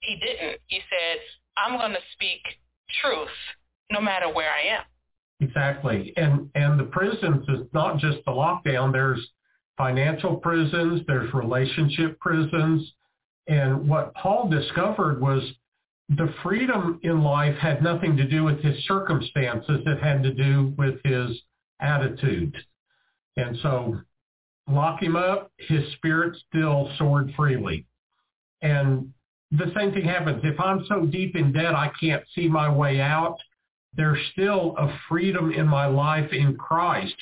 He 0.00 0.18
didn't. 0.18 0.62
He 0.66 0.78
said, 0.86 1.18
I'm 1.56 1.78
going 1.78 1.92
to 1.92 1.98
speak 2.12 2.40
truth 3.00 3.28
no 3.90 4.00
matter 4.00 4.32
where 4.32 4.50
I 4.50 4.76
am. 4.76 4.82
Exactly. 5.40 6.12
And 6.16 6.48
and 6.54 6.78
the 6.78 6.84
prisons 6.84 7.44
is 7.48 7.66
not 7.72 7.98
just 7.98 8.18
the 8.24 8.30
lockdown. 8.30 8.92
There's 8.92 9.26
financial 9.76 10.36
prisons, 10.36 11.02
there's 11.06 11.32
relationship 11.34 12.18
prisons. 12.20 12.92
And 13.48 13.88
what 13.88 14.14
Paul 14.14 14.48
discovered 14.48 15.20
was 15.20 15.42
the 16.08 16.32
freedom 16.42 17.00
in 17.02 17.22
life 17.22 17.56
had 17.56 17.82
nothing 17.82 18.16
to 18.16 18.28
do 18.28 18.44
with 18.44 18.60
his 18.62 18.76
circumstances. 18.84 19.80
It 19.86 20.00
had 20.00 20.22
to 20.22 20.32
do 20.32 20.74
with 20.78 21.02
his 21.04 21.40
attitude. 21.80 22.56
And 23.36 23.56
so 23.62 24.00
lock 24.68 25.02
him 25.02 25.16
up, 25.16 25.50
his 25.56 25.92
spirit 25.94 26.36
still 26.48 26.90
soared 26.98 27.32
freely. 27.36 27.86
And 28.60 29.12
the 29.52 29.70
same 29.76 29.92
thing 29.92 30.04
happens. 30.04 30.40
If 30.44 30.58
I'm 30.58 30.84
so 30.88 31.06
deep 31.06 31.36
in 31.36 31.52
debt 31.52 31.74
I 31.74 31.90
can't 32.00 32.22
see 32.34 32.48
my 32.48 32.70
way 32.70 33.00
out, 33.00 33.36
there's 33.94 34.18
still 34.32 34.74
a 34.78 34.88
freedom 35.08 35.52
in 35.52 35.68
my 35.68 35.86
life 35.86 36.32
in 36.32 36.56
Christ. 36.56 37.14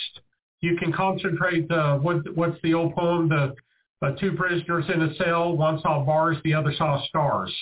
You 0.61 0.77
can 0.77 0.93
concentrate. 0.93 1.71
Uh, 1.71 1.99
what, 1.99 2.19
what's 2.37 2.61
the 2.63 2.75
old 2.75 2.95
poem? 2.95 3.29
The 3.29 3.55
uh, 4.03 4.13
two 4.13 4.33
prisoners 4.33 4.85
in 4.93 5.03
a 5.03 5.15
cell. 5.17 5.57
One 5.57 5.81
saw 5.81 6.05
bars, 6.05 6.37
the 6.45 6.55
other 6.55 6.73
saw 6.77 7.05
stars. 7.07 7.55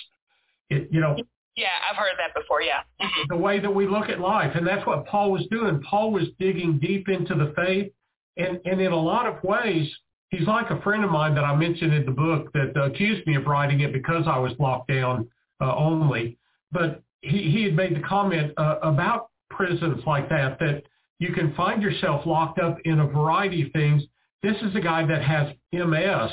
It, 0.69 0.87
you 0.91 1.01
know. 1.01 1.17
Yeah, 1.55 1.67
I've 1.89 1.97
heard 1.97 2.13
that 2.19 2.39
before. 2.39 2.61
Yeah. 2.61 2.81
the 3.29 3.35
way 3.35 3.59
that 3.59 3.73
we 3.73 3.87
look 3.87 4.09
at 4.09 4.19
life, 4.19 4.51
and 4.55 4.65
that's 4.65 4.85
what 4.85 5.05
Paul 5.07 5.31
was 5.31 5.45
doing. 5.49 5.81
Paul 5.81 6.11
was 6.11 6.25
digging 6.39 6.79
deep 6.79 7.09
into 7.09 7.33
the 7.33 7.53
faith, 7.55 7.91
and 8.37 8.59
and 8.65 8.79
in 8.79 8.91
a 8.91 8.99
lot 8.99 9.25
of 9.25 9.43
ways, 9.43 9.89
he's 10.29 10.47
like 10.47 10.69
a 10.69 10.81
friend 10.81 11.03
of 11.03 11.11
mine 11.11 11.35
that 11.35 11.43
I 11.43 11.55
mentioned 11.55 11.93
in 11.93 12.05
the 12.05 12.11
book 12.11 12.51
that 12.53 12.79
accused 12.81 13.25
me 13.27 13.35
of 13.35 13.45
writing 13.45 13.81
it 13.81 13.93
because 13.93 14.25
I 14.27 14.37
was 14.39 14.53
locked 14.59 14.89
down 14.89 15.27
uh, 15.61 15.75
only. 15.75 16.37
But 16.71 17.01
he, 17.21 17.51
he 17.51 17.63
had 17.63 17.75
made 17.75 17.95
the 17.95 18.01
comment 18.01 18.53
uh, 18.57 18.77
about 18.81 19.29
prisons 19.49 20.01
like 20.05 20.29
that, 20.29 20.59
that 20.59 20.83
you 21.19 21.33
can 21.33 21.53
find 21.55 21.81
yourself 21.81 22.25
locked 22.25 22.59
up 22.59 22.77
in 22.85 22.99
a 22.99 23.07
variety 23.07 23.63
of 23.65 23.71
things. 23.71 24.03
This 24.41 24.55
is 24.61 24.75
a 24.75 24.79
guy 24.79 25.05
that 25.05 25.23
has 25.23 25.53
MS 25.73 26.31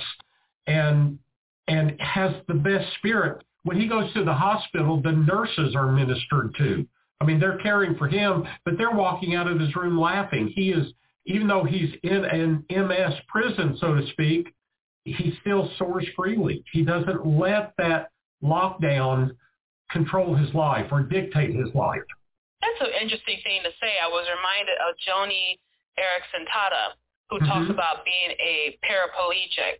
and 0.66 1.18
and 1.68 2.00
has 2.00 2.32
the 2.46 2.54
best 2.54 2.86
spirit. 2.98 3.42
When 3.64 3.80
he 3.80 3.88
goes 3.88 4.12
to 4.14 4.24
the 4.24 4.32
hospital, 4.32 5.02
the 5.02 5.10
nurses 5.10 5.74
are 5.74 5.90
ministered 5.90 6.54
to. 6.58 6.86
I 7.20 7.24
mean, 7.24 7.40
they're 7.40 7.58
caring 7.58 7.96
for 7.96 8.06
him, 8.06 8.44
but 8.64 8.78
they're 8.78 8.92
walking 8.92 9.34
out 9.34 9.48
of 9.48 9.58
his 9.58 9.74
room 9.74 9.98
laughing. 9.98 10.52
He 10.54 10.70
is, 10.70 10.92
even 11.26 11.46
though 11.48 11.64
he's 11.64 11.90
in 12.02 12.24
an 12.24 12.64
MS 12.70 13.14
prison, 13.28 13.76
so 13.80 13.94
to 13.94 14.06
speak, 14.12 14.54
he 15.04 15.34
still 15.40 15.70
soars 15.78 16.06
freely. 16.16 16.64
He 16.72 16.82
doesn't 16.82 17.26
let 17.26 17.72
that 17.78 18.10
lockdown 18.42 19.30
control 19.90 20.34
his 20.34 20.52
life 20.54 20.86
or 20.90 21.02
dictate 21.02 21.54
his 21.54 21.72
life. 21.74 22.02
That's 22.60 22.90
an 22.90 23.02
interesting 23.02 23.38
thing 23.44 23.62
to 23.62 23.70
say. 23.80 23.98
I 24.02 24.08
was 24.08 24.26
reminded 24.26 24.74
of 24.82 24.94
Joni 25.06 25.58
Eareckson 25.98 26.46
Tada, 26.50 26.94
who 27.30 27.36
mm-hmm. 27.36 27.46
talks 27.46 27.70
about 27.70 28.04
being 28.04 28.34
a 28.38 28.78
paraplegic 28.82 29.78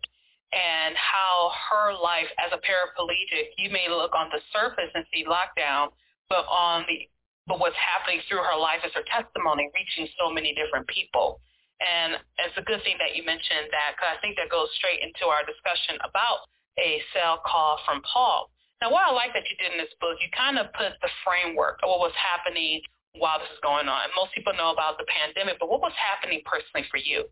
and 0.53 0.95
how 0.95 1.51
her 1.71 1.91
life 1.91 2.31
as 2.39 2.51
a 2.53 2.61
paraplegic, 2.63 3.51
you 3.57 3.69
may 3.69 3.89
look 3.89 4.15
on 4.15 4.29
the 4.31 4.39
surface 4.53 4.91
and 4.95 5.03
see 5.13 5.25
lockdown, 5.25 5.89
but 6.29 6.45
on 6.47 6.85
the 6.87 7.07
but 7.47 7.63
what's 7.63 7.79
happening 7.79 8.19
through 8.27 8.43
her 8.43 8.59
life 8.59 8.83
is 8.83 8.91
her 8.93 9.07
testimony 9.07 9.71
reaching 9.71 10.11
so 10.19 10.29
many 10.29 10.51
different 10.53 10.85
people. 10.91 11.39
And 11.79 12.19
it's 12.43 12.57
a 12.57 12.65
good 12.65 12.83
thing 12.83 12.99
that 12.99 13.15
you 13.15 13.23
mentioned 13.23 13.71
that 13.71 13.95
because 13.95 14.11
I 14.11 14.17
think 14.19 14.35
that 14.35 14.51
goes 14.51 14.67
straight 14.75 14.99
into 14.99 15.31
our 15.31 15.47
discussion 15.47 15.95
about 16.03 16.43
a 16.75 17.01
cell 17.15 17.39
call 17.45 17.79
from 17.85 18.01
Paul. 18.03 18.49
Now, 18.81 18.91
what 18.91 19.07
I 19.07 19.11
like 19.13 19.33
that 19.33 19.45
you 19.49 19.55
did 19.57 19.73
in 19.73 19.79
this 19.79 19.93
book, 20.01 20.17
you 20.21 20.29
kind 20.35 20.59
of 20.59 20.69
put 20.73 20.93
the 21.01 21.09
framework 21.25 21.79
of 21.81 21.89
what 21.89 21.99
was 21.99 22.13
happening 22.13 22.81
while 23.17 23.39
this 23.39 23.49
is 23.49 23.61
going 23.63 23.87
on. 23.87 24.09
Most 24.15 24.33
people 24.33 24.53
know 24.53 24.69
about 24.69 24.97
the 24.97 25.05
pandemic, 25.09 25.57
but 25.59 25.69
what 25.69 25.81
was 25.81 25.93
happening 25.97 26.41
personally 26.45 26.85
for 26.89 26.97
you? 26.97 27.25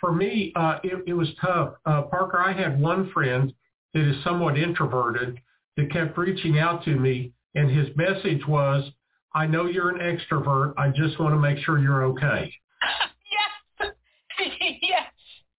For 0.00 0.12
me, 0.12 0.52
uh, 0.56 0.78
it, 0.82 1.04
it 1.06 1.12
was 1.12 1.28
tough. 1.40 1.74
Uh, 1.84 2.02
Parker, 2.02 2.40
I 2.40 2.52
had 2.52 2.80
one 2.80 3.10
friend 3.12 3.52
that 3.94 4.02
is 4.02 4.16
somewhat 4.24 4.56
introverted 4.58 5.40
that 5.76 5.92
kept 5.92 6.16
reaching 6.16 6.58
out 6.58 6.84
to 6.84 6.96
me, 6.96 7.32
and 7.54 7.70
his 7.70 7.94
message 7.96 8.46
was, 8.46 8.90
I 9.34 9.46
know 9.46 9.66
you're 9.66 9.90
an 9.90 9.98
extrovert. 9.98 10.74
I 10.76 10.88
just 10.88 11.18
want 11.18 11.34
to 11.34 11.38
make 11.38 11.58
sure 11.64 11.78
you're 11.78 12.04
okay. 12.04 12.52
yes. 13.80 13.92
yes. 14.80 15.02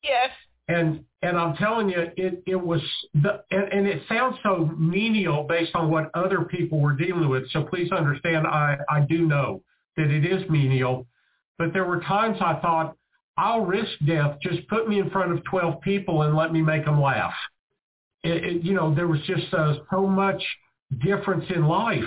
Yes. 0.03 0.31
And 0.67 1.05
and 1.21 1.37
I'm 1.37 1.55
telling 1.55 1.89
you, 1.89 2.07
it 2.17 2.43
it 2.45 2.55
was 2.55 2.81
the 3.13 3.41
and, 3.51 3.71
and 3.71 3.87
it 3.87 4.01
sounds 4.09 4.35
so 4.43 4.69
menial 4.77 5.43
based 5.43 5.73
on 5.75 5.89
what 5.89 6.11
other 6.13 6.43
people 6.43 6.81
were 6.81 6.91
dealing 6.91 7.29
with. 7.29 7.49
So 7.51 7.63
please 7.63 7.89
understand, 7.91 8.45
I 8.45 8.77
I 8.89 9.01
do 9.01 9.25
know 9.25 9.61
that 9.95 10.09
it 10.09 10.25
is 10.25 10.43
menial, 10.49 11.07
but 11.57 11.71
there 11.71 11.85
were 11.85 12.01
times 12.01 12.37
I 12.41 12.59
thought 12.59 12.97
I'll 13.37 13.65
risk 13.65 13.91
death. 14.05 14.37
Just 14.41 14.67
put 14.67 14.87
me 14.87 14.99
in 14.99 15.09
front 15.09 15.31
of 15.31 15.43
12 15.45 15.81
people 15.81 16.23
and 16.23 16.35
let 16.35 16.53
me 16.53 16.61
make 16.61 16.85
them 16.85 17.01
laugh. 17.01 17.33
It, 18.23 18.43
it, 18.43 18.63
you 18.63 18.73
know, 18.73 18.93
there 18.93 19.07
was 19.07 19.19
just 19.25 19.53
uh, 19.53 19.75
so 19.91 20.05
much 20.05 20.41
difference 21.03 21.45
in 21.53 21.65
life. 21.65 22.03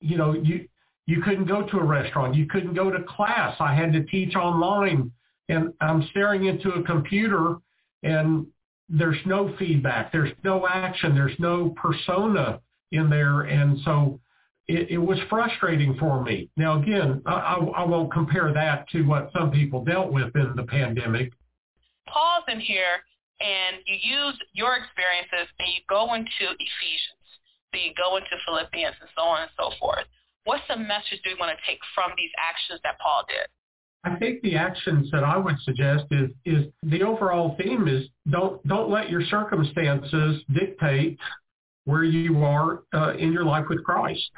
You 0.00 0.16
know, 0.16 0.32
you 0.32 0.68
you 1.06 1.22
couldn't 1.22 1.46
go 1.46 1.62
to 1.66 1.78
a 1.78 1.84
restaurant, 1.84 2.34
you 2.34 2.46
couldn't 2.46 2.74
go 2.74 2.90
to 2.90 3.02
class. 3.02 3.54
I 3.60 3.74
had 3.74 3.92
to 3.92 4.04
teach 4.04 4.34
online, 4.34 5.10
and 5.48 5.72
I'm 5.80 6.06
staring 6.10 6.46
into 6.46 6.70
a 6.70 6.82
computer 6.82 7.56
and 8.02 8.46
there's 8.88 9.18
no 9.24 9.54
feedback, 9.58 10.12
there's 10.12 10.32
no 10.44 10.68
action, 10.68 11.14
there's 11.14 11.38
no 11.38 11.70
persona 11.70 12.60
in 12.92 13.08
there, 13.08 13.42
and 13.42 13.78
so 13.84 14.20
it, 14.68 14.90
it 14.90 14.98
was 14.98 15.18
frustrating 15.28 15.96
for 15.98 16.22
me. 16.22 16.50
Now 16.56 16.80
again, 16.80 17.22
I, 17.26 17.56
I 17.76 17.84
won't 17.84 18.12
compare 18.12 18.52
that 18.52 18.88
to 18.90 19.02
what 19.02 19.30
some 19.36 19.50
people 19.50 19.84
dealt 19.84 20.12
with 20.12 20.34
in 20.36 20.52
the 20.54 20.64
pandemic. 20.64 21.32
Pause 22.06 22.44
in 22.48 22.60
here, 22.60 23.00
and 23.40 23.76
you 23.86 23.94
use 23.94 24.38
your 24.52 24.76
experiences, 24.76 25.52
and 25.58 25.68
you 25.68 25.80
go 25.88 26.12
into 26.14 26.28
Ephesians, 26.28 27.24
so 27.72 27.80
you 27.80 27.92
go 27.96 28.16
into 28.16 28.36
Philippians, 28.46 28.96
and 29.00 29.10
so 29.16 29.22
on 29.22 29.42
and 29.42 29.50
so 29.56 29.70
forth. 29.80 30.04
What's 30.44 30.62
the 30.68 30.76
message 30.76 31.20
do 31.24 31.30
we 31.30 31.36
want 31.40 31.56
to 31.56 31.70
take 31.70 31.80
from 31.94 32.12
these 32.16 32.30
actions 32.38 32.80
that 32.84 32.98
Paul 32.98 33.24
did? 33.28 33.48
I 34.04 34.18
think 34.18 34.42
the 34.42 34.56
actions 34.56 35.10
that 35.12 35.24
I 35.24 35.38
would 35.38 35.58
suggest 35.64 36.04
is 36.10 36.30
is 36.44 36.66
the 36.82 37.02
overall 37.02 37.56
theme 37.58 37.88
is 37.88 38.06
don't 38.30 38.66
don't 38.66 38.90
let 38.90 39.08
your 39.08 39.24
circumstances 39.24 40.42
dictate 40.52 41.18
where 41.84 42.04
you 42.04 42.42
are 42.44 42.82
uh, 42.92 43.14
in 43.14 43.32
your 43.32 43.44
life 43.44 43.64
with 43.68 43.82
Christ. 43.82 44.30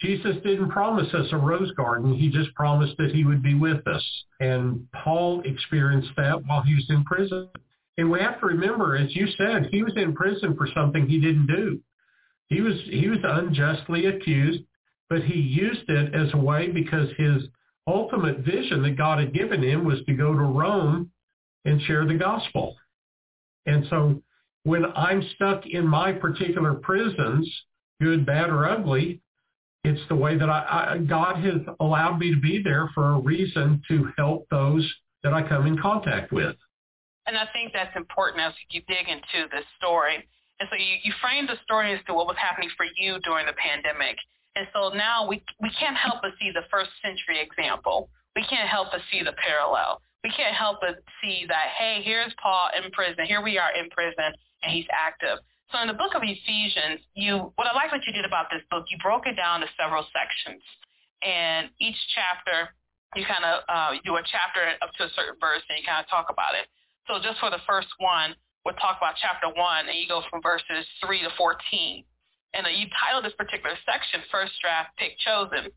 Jesus 0.00 0.36
didn't 0.44 0.70
promise 0.70 1.12
us 1.12 1.26
a 1.32 1.36
rose 1.36 1.72
garden. 1.72 2.14
He 2.14 2.28
just 2.28 2.54
promised 2.54 2.96
that 2.98 3.10
he 3.12 3.24
would 3.24 3.42
be 3.42 3.54
with 3.54 3.86
us. 3.86 4.04
And 4.38 4.86
Paul 4.92 5.42
experienced 5.44 6.10
that 6.16 6.44
while 6.46 6.62
he 6.62 6.74
was 6.74 6.86
in 6.88 7.04
prison. 7.04 7.48
And 7.96 8.08
we 8.08 8.20
have 8.20 8.38
to 8.40 8.46
remember, 8.46 8.96
as 8.96 9.14
you 9.16 9.26
said, 9.36 9.68
he 9.72 9.82
was 9.82 9.94
in 9.96 10.14
prison 10.14 10.56
for 10.56 10.68
something 10.72 11.08
he 11.08 11.20
didn't 11.20 11.48
do. 11.48 11.80
He 12.46 12.60
was 12.60 12.74
he 12.88 13.08
was 13.08 13.18
unjustly 13.22 14.06
accused, 14.06 14.62
but 15.08 15.22
he 15.22 15.38
used 15.38 15.88
it 15.88 16.14
as 16.14 16.32
a 16.34 16.38
way 16.38 16.70
because 16.70 17.08
his 17.16 17.44
ultimate 17.86 18.38
vision 18.40 18.82
that 18.82 18.96
God 18.96 19.18
had 19.18 19.32
given 19.32 19.62
him 19.62 19.84
was 19.84 20.00
to 20.06 20.12
go 20.12 20.32
to 20.32 20.40
Rome 20.40 21.10
and 21.64 21.80
share 21.82 22.06
the 22.06 22.14
gospel. 22.14 22.76
And 23.66 23.86
so 23.88 24.22
when 24.64 24.84
I'm 24.94 25.22
stuck 25.34 25.66
in 25.66 25.86
my 25.86 26.12
particular 26.12 26.74
prisons, 26.74 27.50
good, 28.00 28.26
bad, 28.26 28.50
or 28.50 28.68
ugly, 28.68 29.20
it's 29.84 30.00
the 30.08 30.14
way 30.14 30.36
that 30.36 30.50
I, 30.50 30.94
I, 30.94 30.98
God 30.98 31.36
has 31.44 31.62
allowed 31.80 32.18
me 32.18 32.34
to 32.34 32.40
be 32.40 32.62
there 32.62 32.90
for 32.94 33.12
a 33.12 33.18
reason 33.18 33.82
to 33.88 34.12
help 34.16 34.46
those 34.50 34.86
that 35.22 35.32
I 35.32 35.46
come 35.46 35.66
in 35.66 35.78
contact 35.78 36.32
with. 36.32 36.56
And 37.26 37.36
I 37.36 37.46
think 37.52 37.72
that's 37.72 37.94
important 37.96 38.42
as 38.42 38.52
you 38.70 38.82
dig 38.88 39.08
into 39.08 39.48
this 39.50 39.64
story. 39.76 40.16
And 40.60 40.68
so 40.70 40.76
you, 40.76 40.96
you 41.04 41.12
frame 41.20 41.46
the 41.46 41.56
story 41.64 41.92
as 41.92 42.00
to 42.06 42.14
what 42.14 42.26
was 42.26 42.36
happening 42.38 42.70
for 42.76 42.86
you 42.96 43.20
during 43.20 43.46
the 43.46 43.52
pandemic. 43.52 44.16
And 44.56 44.66
so 44.72 44.90
now 44.90 45.26
we, 45.26 45.42
we 45.60 45.70
can't 45.78 45.96
help 45.96 46.22
but 46.22 46.32
see 46.40 46.50
the 46.50 46.66
first 46.70 46.90
century 47.02 47.38
example. 47.40 48.10
We 48.34 48.42
can't 48.46 48.68
help 48.68 48.88
but 48.90 49.00
see 49.10 49.22
the 49.22 49.34
parallel. 49.38 50.00
We 50.24 50.30
can't 50.30 50.54
help 50.54 50.78
but 50.80 51.02
see 51.22 51.46
that, 51.48 51.74
hey, 51.78 52.02
here's 52.02 52.34
Paul 52.42 52.70
in 52.74 52.90
prison. 52.90 53.24
Here 53.26 53.42
we 53.42 53.58
are 53.58 53.70
in 53.70 53.88
prison, 53.90 54.34
and 54.62 54.68
he's 54.72 54.86
active. 54.90 55.38
So 55.70 55.78
in 55.78 55.86
the 55.86 55.94
book 55.94 56.16
of 56.16 56.22
Ephesians, 56.24 57.04
you 57.14 57.52
what 57.54 57.68
I 57.68 57.76
like 57.76 57.92
what 57.92 58.02
you 58.06 58.12
did 58.12 58.24
about 58.24 58.48
this 58.50 58.64
book, 58.70 58.88
you 58.88 58.98
broke 58.98 59.28
it 59.28 59.36
down 59.36 59.60
to 59.60 59.68
several 59.78 60.02
sections. 60.10 60.64
And 61.22 61.68
each 61.78 61.98
chapter, 62.16 62.72
you 63.14 63.22
kind 63.28 63.44
of 63.44 63.62
uh, 63.68 64.00
do 64.02 64.16
a 64.16 64.24
chapter 64.24 64.64
up 64.80 64.90
to 64.96 65.06
a 65.06 65.10
certain 65.14 65.36
verse, 65.38 65.62
and 65.68 65.78
you 65.78 65.84
kind 65.84 66.00
of 66.00 66.08
talk 66.08 66.32
about 66.32 66.56
it. 66.56 66.66
So 67.06 67.20
just 67.20 67.38
for 67.38 67.52
the 67.52 67.60
first 67.68 67.88
one, 68.00 68.34
we'll 68.64 68.80
talk 68.80 68.98
about 68.98 69.20
chapter 69.20 69.48
one, 69.54 69.86
and 69.86 69.94
you 69.94 70.08
go 70.08 70.24
from 70.32 70.40
verses 70.42 70.88
3 71.04 71.22
to 71.22 71.30
14 71.36 72.04
and 72.54 72.64
you 72.72 72.86
titled 72.96 73.24
this 73.24 73.36
particular 73.36 73.76
section 73.84 74.24
"First 74.30 74.52
Draft 74.60 74.96
Pick 74.96 75.18
Chosen," 75.20 75.68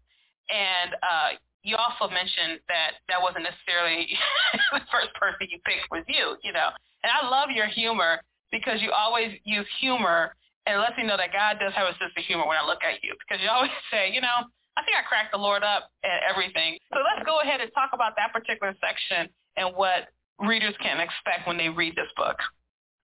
and 0.49 0.91
uh, 1.01 1.37
you 1.63 1.77
also 1.77 2.09
mentioned 2.09 2.59
that 2.67 3.01
that 3.07 3.21
wasn't 3.21 3.45
necessarily 3.45 4.09
the 4.73 4.81
first 4.89 5.13
person 5.15 5.47
you 5.49 5.59
picked 5.65 5.89
was 5.91 6.03
you, 6.07 6.37
you 6.43 6.53
know. 6.53 6.69
And 7.03 7.09
I 7.09 7.27
love 7.29 7.49
your 7.53 7.67
humor 7.67 8.21
because 8.51 8.81
you 8.81 8.91
always 8.91 9.33
use 9.43 9.67
humor 9.79 10.35
and 10.65 10.79
lets 10.81 10.97
me 10.97 11.05
know 11.05 11.17
that 11.17 11.33
God 11.33 11.57
does 11.57 11.73
have 11.73 11.87
a 11.89 11.95
sense 11.97 12.13
of 12.17 12.23
humor 12.25 12.45
when 12.45 12.57
I 12.57 12.65
look 12.65 12.83
at 12.85 13.01
you 13.01 13.13
because 13.25 13.41
you 13.41 13.49
always 13.49 13.73
say, 13.91 14.11
you 14.13 14.21
know, 14.21 14.45
I 14.77 14.83
think 14.83 14.97
I 14.97 15.03
cracked 15.07 15.33
the 15.33 15.41
Lord 15.41 15.63
up 15.63 15.89
at 16.03 16.21
everything. 16.27 16.77
So 16.93 16.99
let's 17.01 17.25
go 17.25 17.41
ahead 17.41 17.61
and 17.61 17.69
talk 17.73 17.91
about 17.93 18.13
that 18.17 18.33
particular 18.33 18.73
section 18.79 19.29
and 19.57 19.75
what 19.75 20.09
readers 20.39 20.75
can 20.81 20.99
expect 20.99 21.47
when 21.47 21.57
they 21.57 21.69
read 21.69 21.95
this 21.95 22.09
book. 22.15 22.37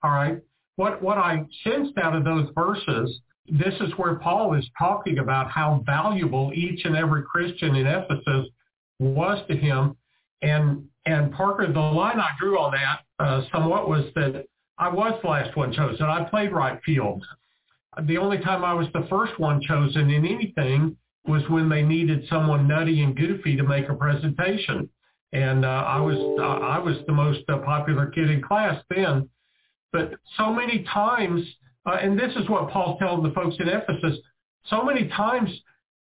All 0.04 0.12
right. 0.12 0.40
What 0.76 1.02
what 1.02 1.18
I 1.18 1.46
sensed 1.64 1.98
out 1.98 2.16
of 2.16 2.24
those 2.24 2.50
verses, 2.54 3.22
this 3.50 3.74
is 3.80 3.92
where 3.98 4.16
Paul 4.16 4.54
is 4.56 4.68
talking 4.78 5.20
about 5.20 5.50
how 5.50 5.84
valuable 5.86 6.52
each 6.54 6.86
and 6.86 6.96
every 6.96 7.24
Christian 7.24 7.76
in 7.76 7.88
Ephesus 7.88 8.48
was 9.00 9.46
to 9.48 9.56
him. 9.56 9.96
And 10.42 10.86
and 11.06 11.32
Parker, 11.32 11.72
the 11.72 11.80
line 11.80 12.20
I 12.20 12.30
drew 12.40 12.60
on 12.60 12.74
that 12.74 13.24
uh, 13.24 13.42
somewhat 13.52 13.90
was 13.90 14.06
that 14.16 14.46
I 14.78 14.90
was 14.90 15.20
the 15.22 15.30
last 15.30 15.56
one 15.56 15.72
chosen. 15.74 16.06
I 16.06 16.24
played 16.26 16.52
right 16.52 16.80
field. 16.86 17.26
The 18.04 18.18
only 18.18 18.38
time 18.40 18.64
I 18.64 18.74
was 18.74 18.88
the 18.94 19.08
first 19.10 19.40
one 19.40 19.62
chosen 19.62 20.10
in 20.12 20.26
anything 20.26 20.98
was 21.26 21.42
when 21.50 21.70
they 21.70 21.82
needed 21.82 22.26
someone 22.30 22.68
nutty 22.68 23.02
and 23.02 23.16
goofy 23.16 23.56
to 23.56 23.64
make 23.64 23.90
a 23.90 23.96
presentation. 23.96 24.90
And 25.34 25.66
uh, 25.66 25.84
I 25.88 26.00
was 26.00 26.18
uh, 26.40 26.66
I 26.66 26.80
was 26.80 26.98
the 27.06 27.14
most 27.14 27.42
uh, 27.50 27.58
popular 27.60 28.08
kid 28.08 28.30
in 28.30 28.42
class 28.42 28.82
then. 28.90 29.30
But 29.92 30.14
so 30.38 30.54
many 30.54 30.86
times, 30.94 31.42
uh, 31.88 31.98
and 32.02 32.20
this 32.20 32.36
is 32.36 32.50
what 32.50 32.70
Paul's 32.70 33.00
telling 33.00 33.24
the 33.24 33.32
folks 33.32 33.56
in 33.60 33.70
Ephesus, 33.70 34.20
so 34.70 34.84
many 34.84 35.08
times 35.08 35.50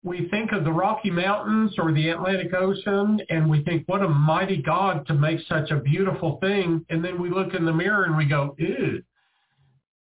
we 0.04 0.28
think 0.28 0.52
of 0.52 0.64
the 0.64 0.72
Rocky 0.72 1.10
Mountains 1.10 1.74
or 1.78 1.90
the 1.90 2.10
Atlantic 2.10 2.52
Ocean 2.54 3.20
and 3.30 3.48
we 3.50 3.64
think, 3.64 3.88
what 3.88 4.02
a 4.02 4.08
mighty 4.08 4.62
God 4.62 5.06
to 5.06 5.14
make 5.14 5.40
such 5.48 5.70
a 5.70 5.80
beautiful 5.80 6.38
thing. 6.40 6.84
And 6.90 7.02
then 7.02 7.20
we 7.20 7.30
look 7.30 7.54
in 7.54 7.64
the 7.64 7.72
mirror 7.72 8.04
and 8.04 8.16
we 8.16 8.26
go, 8.26 8.54
ew. 8.58 9.02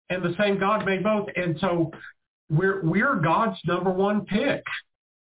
And 0.09 0.23
the 0.23 0.33
same 0.39 0.59
God 0.59 0.85
made 0.85 1.03
both. 1.03 1.27
And 1.35 1.57
so 1.59 1.91
we're, 2.49 2.81
we're 2.83 3.15
God's 3.15 3.59
number 3.65 3.91
one 3.91 4.25
pick. 4.25 4.63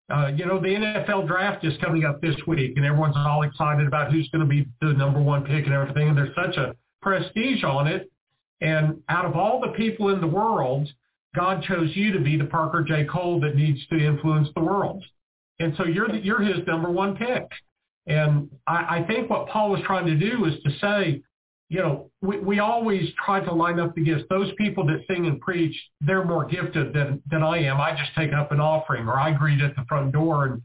Uh, 0.08 0.28
you 0.34 0.46
know, 0.46 0.60
the 0.60 0.68
NFL 0.68 1.26
draft 1.26 1.64
is 1.64 1.74
coming 1.82 2.04
up 2.04 2.20
this 2.20 2.36
week 2.46 2.76
and 2.76 2.86
everyone's 2.86 3.16
all 3.16 3.42
excited 3.42 3.86
about 3.86 4.12
who's 4.12 4.28
going 4.30 4.40
to 4.40 4.48
be 4.48 4.66
the 4.80 4.92
number 4.92 5.20
one 5.20 5.44
pick 5.44 5.66
and 5.66 5.74
everything. 5.74 6.08
And 6.08 6.16
there's 6.16 6.34
such 6.34 6.56
a 6.56 6.74
prestige 7.02 7.64
on 7.64 7.88
it. 7.88 8.08
And 8.60 9.02
out 9.08 9.24
of 9.24 9.36
all 9.36 9.60
the 9.60 9.72
people 9.72 10.10
in 10.10 10.20
the 10.20 10.26
world, 10.26 10.88
God 11.34 11.62
chose 11.62 11.90
you 11.94 12.12
to 12.12 12.20
be 12.20 12.36
the 12.36 12.44
Parker 12.44 12.82
J. 12.82 13.04
Cole 13.04 13.40
that 13.40 13.56
needs 13.56 13.86
to 13.88 13.98
influence 13.98 14.48
the 14.54 14.62
world. 14.62 15.04
And 15.60 15.74
so 15.76 15.84
you're, 15.84 16.14
you're 16.16 16.42
his 16.42 16.66
number 16.66 16.90
one 16.90 17.16
pick. 17.16 17.46
And 18.06 18.50
I, 18.66 18.98
I 18.98 19.04
think 19.06 19.30
what 19.30 19.48
Paul 19.48 19.70
was 19.70 19.80
trying 19.86 20.06
to 20.06 20.16
do 20.16 20.44
is 20.46 20.54
to 20.64 20.70
say, 20.80 21.22
you 21.68 21.78
know, 21.78 22.10
we, 22.20 22.38
we 22.38 22.58
always 22.58 23.08
try 23.24 23.40
to 23.40 23.52
line 23.52 23.78
up 23.78 23.94
the 23.94 24.02
gifts. 24.02 24.24
Those 24.28 24.50
people 24.58 24.84
that 24.86 25.04
sing 25.08 25.26
and 25.26 25.40
preach, 25.40 25.76
they're 26.00 26.24
more 26.24 26.44
gifted 26.44 26.92
than, 26.92 27.22
than 27.30 27.42
I 27.42 27.58
am. 27.62 27.80
I 27.80 27.92
just 27.92 28.10
take 28.16 28.32
up 28.32 28.50
an 28.50 28.60
offering 28.60 29.06
or 29.06 29.18
I 29.18 29.32
greet 29.32 29.60
at 29.60 29.76
the 29.76 29.84
front 29.88 30.12
door. 30.12 30.46
And 30.46 30.62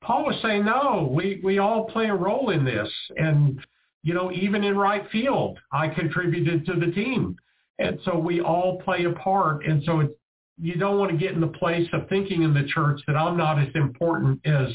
Paul 0.00 0.24
was 0.24 0.40
saying, 0.40 0.64
no, 0.64 1.10
we, 1.12 1.40
we 1.44 1.58
all 1.58 1.84
play 1.84 2.06
a 2.06 2.14
role 2.14 2.50
in 2.50 2.64
this. 2.64 2.88
And, 3.16 3.60
you 4.02 4.14
know, 4.14 4.32
even 4.32 4.64
in 4.64 4.76
right 4.76 5.04
field, 5.10 5.58
I 5.72 5.88
contributed 5.88 6.66
to 6.66 6.74
the 6.74 6.92
team. 6.92 7.36
And 7.78 7.98
so 8.04 8.18
we 8.18 8.40
all 8.40 8.80
play 8.82 9.04
a 9.04 9.12
part. 9.12 9.64
And 9.64 9.82
so 9.84 10.00
it's, 10.00 10.12
you 10.60 10.74
don't 10.74 10.98
want 10.98 11.12
to 11.12 11.16
get 11.16 11.32
in 11.32 11.40
the 11.40 11.46
place 11.46 11.88
of 11.92 12.08
thinking 12.08 12.42
in 12.42 12.52
the 12.52 12.64
church 12.64 13.00
that 13.06 13.16
I'm 13.16 13.36
not 13.36 13.60
as 13.60 13.68
important 13.74 14.40
as 14.44 14.68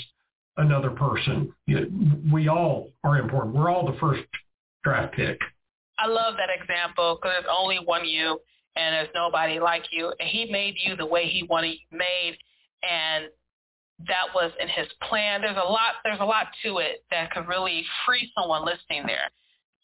another 0.56 0.92
person. 0.92 1.52
We 2.32 2.48
all 2.48 2.92
are 3.04 3.18
important. 3.18 3.56
We're 3.56 3.70
all 3.70 3.86
the 3.86 3.98
first 4.00 4.24
draft 4.84 5.16
pick. 5.16 5.38
I 6.00 6.08
love 6.08 6.36
that 6.38 6.50
example 6.50 7.20
because 7.22 7.34
there's 7.36 7.54
only 7.54 7.80
one 7.84 8.06
you 8.06 8.40
and 8.76 8.94
there's 8.96 9.10
nobody 9.14 9.60
like 9.60 9.84
you. 9.92 10.14
And 10.20 10.30
he 10.30 10.50
made 10.52 10.76
you 10.78 10.96
the 10.96 11.06
way 11.06 11.28
he 11.28 11.44
wanted 11.44 11.72
you 11.72 11.98
made. 11.98 12.38
And 12.90 13.26
that 14.08 14.34
was 14.34 14.52
in 14.60 14.68
his 14.68 14.88
plan. 15.08 15.42
There's 15.42 15.58
a 15.58 15.70
lot, 15.70 15.96
there's 16.04 16.20
a 16.20 16.26
lot 16.26 16.48
to 16.64 16.78
it 16.80 17.04
that 17.12 17.32
could 17.32 17.48
really 17.48 17.86
free 18.06 18.32
someone 18.38 18.66
listening 18.66 19.06
there. 19.06 19.30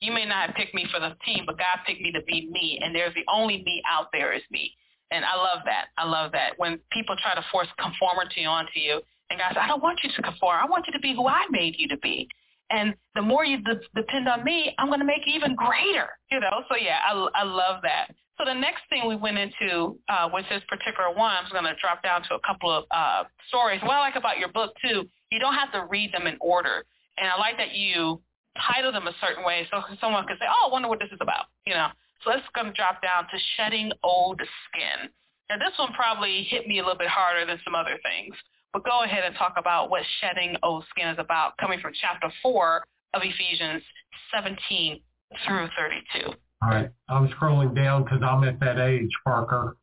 You 0.02 0.12
may 0.14 0.26
not 0.26 0.48
have 0.48 0.56
picked 0.56 0.74
me 0.74 0.86
for 0.92 1.00
the 1.00 1.16
team, 1.26 1.44
but 1.46 1.58
God 1.58 1.84
picked 1.86 2.02
me 2.02 2.12
to 2.12 2.22
be 2.24 2.50
me. 2.52 2.80
And 2.82 2.96
there's 2.96 3.14
the 3.14 3.26
only 3.32 3.64
me 3.64 3.82
out 3.90 4.08
there 4.14 4.34
is 4.34 4.44
me. 4.50 4.74
And 5.12 5.26
I 5.26 5.36
love 5.36 5.60
that. 5.66 5.88
I 5.98 6.06
love 6.06 6.32
that. 6.34 6.52
When 6.58 6.80
people 6.92 7.16
try 7.22 7.36
to 7.36 7.46
force 7.52 7.68
conformity 7.80 8.46
onto 8.46 8.80
you, 8.80 9.02
and 9.30 9.40
God 9.40 9.50
says, 9.50 9.62
I 9.62 9.68
don't 9.68 9.84
want 9.84 10.00
you 10.04 10.10
to 10.16 10.22
conform. 10.22 10.60
I 10.62 10.66
want 10.66 10.86
you 10.88 10.94
to 10.94 11.00
be 11.00 11.14
who 11.14 11.28
I 11.28 11.46
made 11.52 11.76
you 11.78 11.88
to 11.90 11.98
be. 11.98 12.28
And 12.72 12.96
the 13.16 13.22
more 13.22 13.46
you 13.46 13.62
de- 13.62 13.82
depend 13.96 14.28
on 14.28 14.44
me, 14.44 14.74
I'm 14.78 14.88
going 14.88 15.00
to 15.00 15.06
make 15.06 15.22
you 15.26 15.34
even 15.34 15.56
greater, 15.56 16.10
you 16.32 16.40
know? 16.40 16.64
So 16.70 16.76
yeah, 16.76 17.00
I, 17.08 17.28
I 17.36 17.44
love 17.44 17.82
that. 17.84 18.14
So 18.40 18.46
the 18.46 18.56
next 18.56 18.88
thing 18.90 19.04
we 19.06 19.18
went 19.18 19.38
into 19.38 20.00
uh, 20.08 20.30
with 20.32 20.46
this 20.48 20.64
particular 20.70 21.12
one, 21.12 21.36
I'm 21.44 21.52
going 21.52 21.68
to 21.68 21.76
drop 21.76 22.02
down 22.02 22.24
to 22.32 22.36
a 22.36 22.40
couple 22.48 22.72
of 22.72 22.86
uh, 22.90 23.28
stories. 23.50 23.82
What 23.84 23.92
I 23.92 24.00
like 24.00 24.16
about 24.16 24.40
your 24.40 24.48
book 24.48 24.72
too, 24.82 25.04
you 25.30 25.40
don't 25.40 25.56
have 25.56 25.74
to 25.74 25.86
read 25.92 26.14
them 26.14 26.26
in 26.26 26.38
order. 26.40 26.88
And 27.18 27.28
I 27.28 27.38
like 27.38 27.58
that 27.58 27.76
you 27.76 28.22
title 28.66 28.94
them 28.94 29.08
a 29.08 29.16
certain 29.20 29.44
way 29.44 29.68
so 29.70 29.84
someone 30.00 30.26
can 30.26 30.38
say, 30.40 30.48
oh, 30.48 30.70
I 30.70 30.72
wonder 30.72 30.88
what 30.88 31.00
this 31.00 31.12
is 31.12 31.20
about, 31.20 31.52
you 31.68 31.74
know? 31.74 31.88
So 32.24 32.30
let's 32.30 32.48
going 32.56 32.68
to 32.68 32.74
drop 32.74 33.02
down 33.02 33.28
to 33.28 33.38
shedding 33.58 33.92
old 34.04 34.40
skin. 34.72 35.12
Now 35.50 35.58
this 35.58 35.76
one 35.78 35.92
probably 35.92 36.44
hit 36.44 36.66
me 36.66 36.80
a 36.80 36.82
little 36.82 36.98
bit 36.98 37.10
harder 37.12 37.46
than 37.46 37.60
some 37.66 37.76
other 37.76 38.00
things. 38.08 38.36
But 38.72 38.86
go 38.86 39.04
ahead 39.04 39.26
and 39.26 39.36
talk 39.36 39.56
about 39.58 39.90
what 39.90 40.04
shedding 40.22 40.56
old 40.64 40.86
skin 40.92 41.10
is 41.10 41.20
about, 41.20 41.58
coming 41.58 41.80
from 41.82 41.92
chapter 42.00 42.32
4 42.42 42.84
of 43.16 43.22
Ephesians 43.22 43.84
17 44.32 45.02
through 45.44 45.68
32. 45.76 46.40
All 46.62 46.70
right. 46.70 46.90
I'm 47.08 47.30
scrolling 47.30 47.76
down 47.76 48.04
because 48.04 48.22
I'm 48.22 48.44
at 48.44 48.60
that 48.60 48.80
age, 48.80 49.12
Parker, 49.24 49.78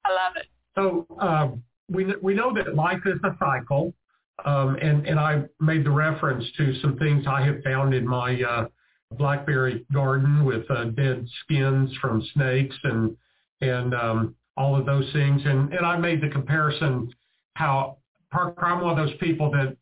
I 0.06 0.10
love 0.10 0.36
it. 0.36 0.48
So 0.76 1.06
um, 1.20 1.64
we, 1.90 2.14
we 2.22 2.34
know 2.34 2.54
that 2.54 2.76
life 2.76 3.02
is 3.06 3.20
a 3.24 3.36
cycle. 3.40 3.94
Um, 4.46 4.78
and, 4.82 5.06
and 5.06 5.20
I 5.20 5.44
made 5.60 5.86
the 5.86 5.92
reference 5.92 6.46
to 6.58 6.74
some 6.82 6.98
things 6.98 7.26
I 7.28 7.42
have 7.44 7.62
found 7.64 7.94
in 7.94 8.08
my 8.08 8.42
uh, 8.42 8.68
blackberry 9.18 9.86
garden 9.92 10.46
with 10.46 10.70
uh, 10.72 10.86
dead 10.86 11.28
skins 11.44 11.92
from 12.00 12.26
snakes 12.34 12.76
and 12.84 13.16
and 13.62 13.94
um, 13.94 14.36
all 14.56 14.78
of 14.78 14.86
those 14.86 15.12
things. 15.14 15.42
And 15.46 15.74
and 15.74 15.86
I 15.86 15.98
made 15.98 16.22
the 16.22 16.30
comparison 16.30 17.14
how 17.56 17.98
Parker, 18.32 18.66
I'm 18.66 18.82
one 18.82 18.98
of 18.98 19.08
those 19.08 19.18
people 19.20 19.52
that 19.52 19.76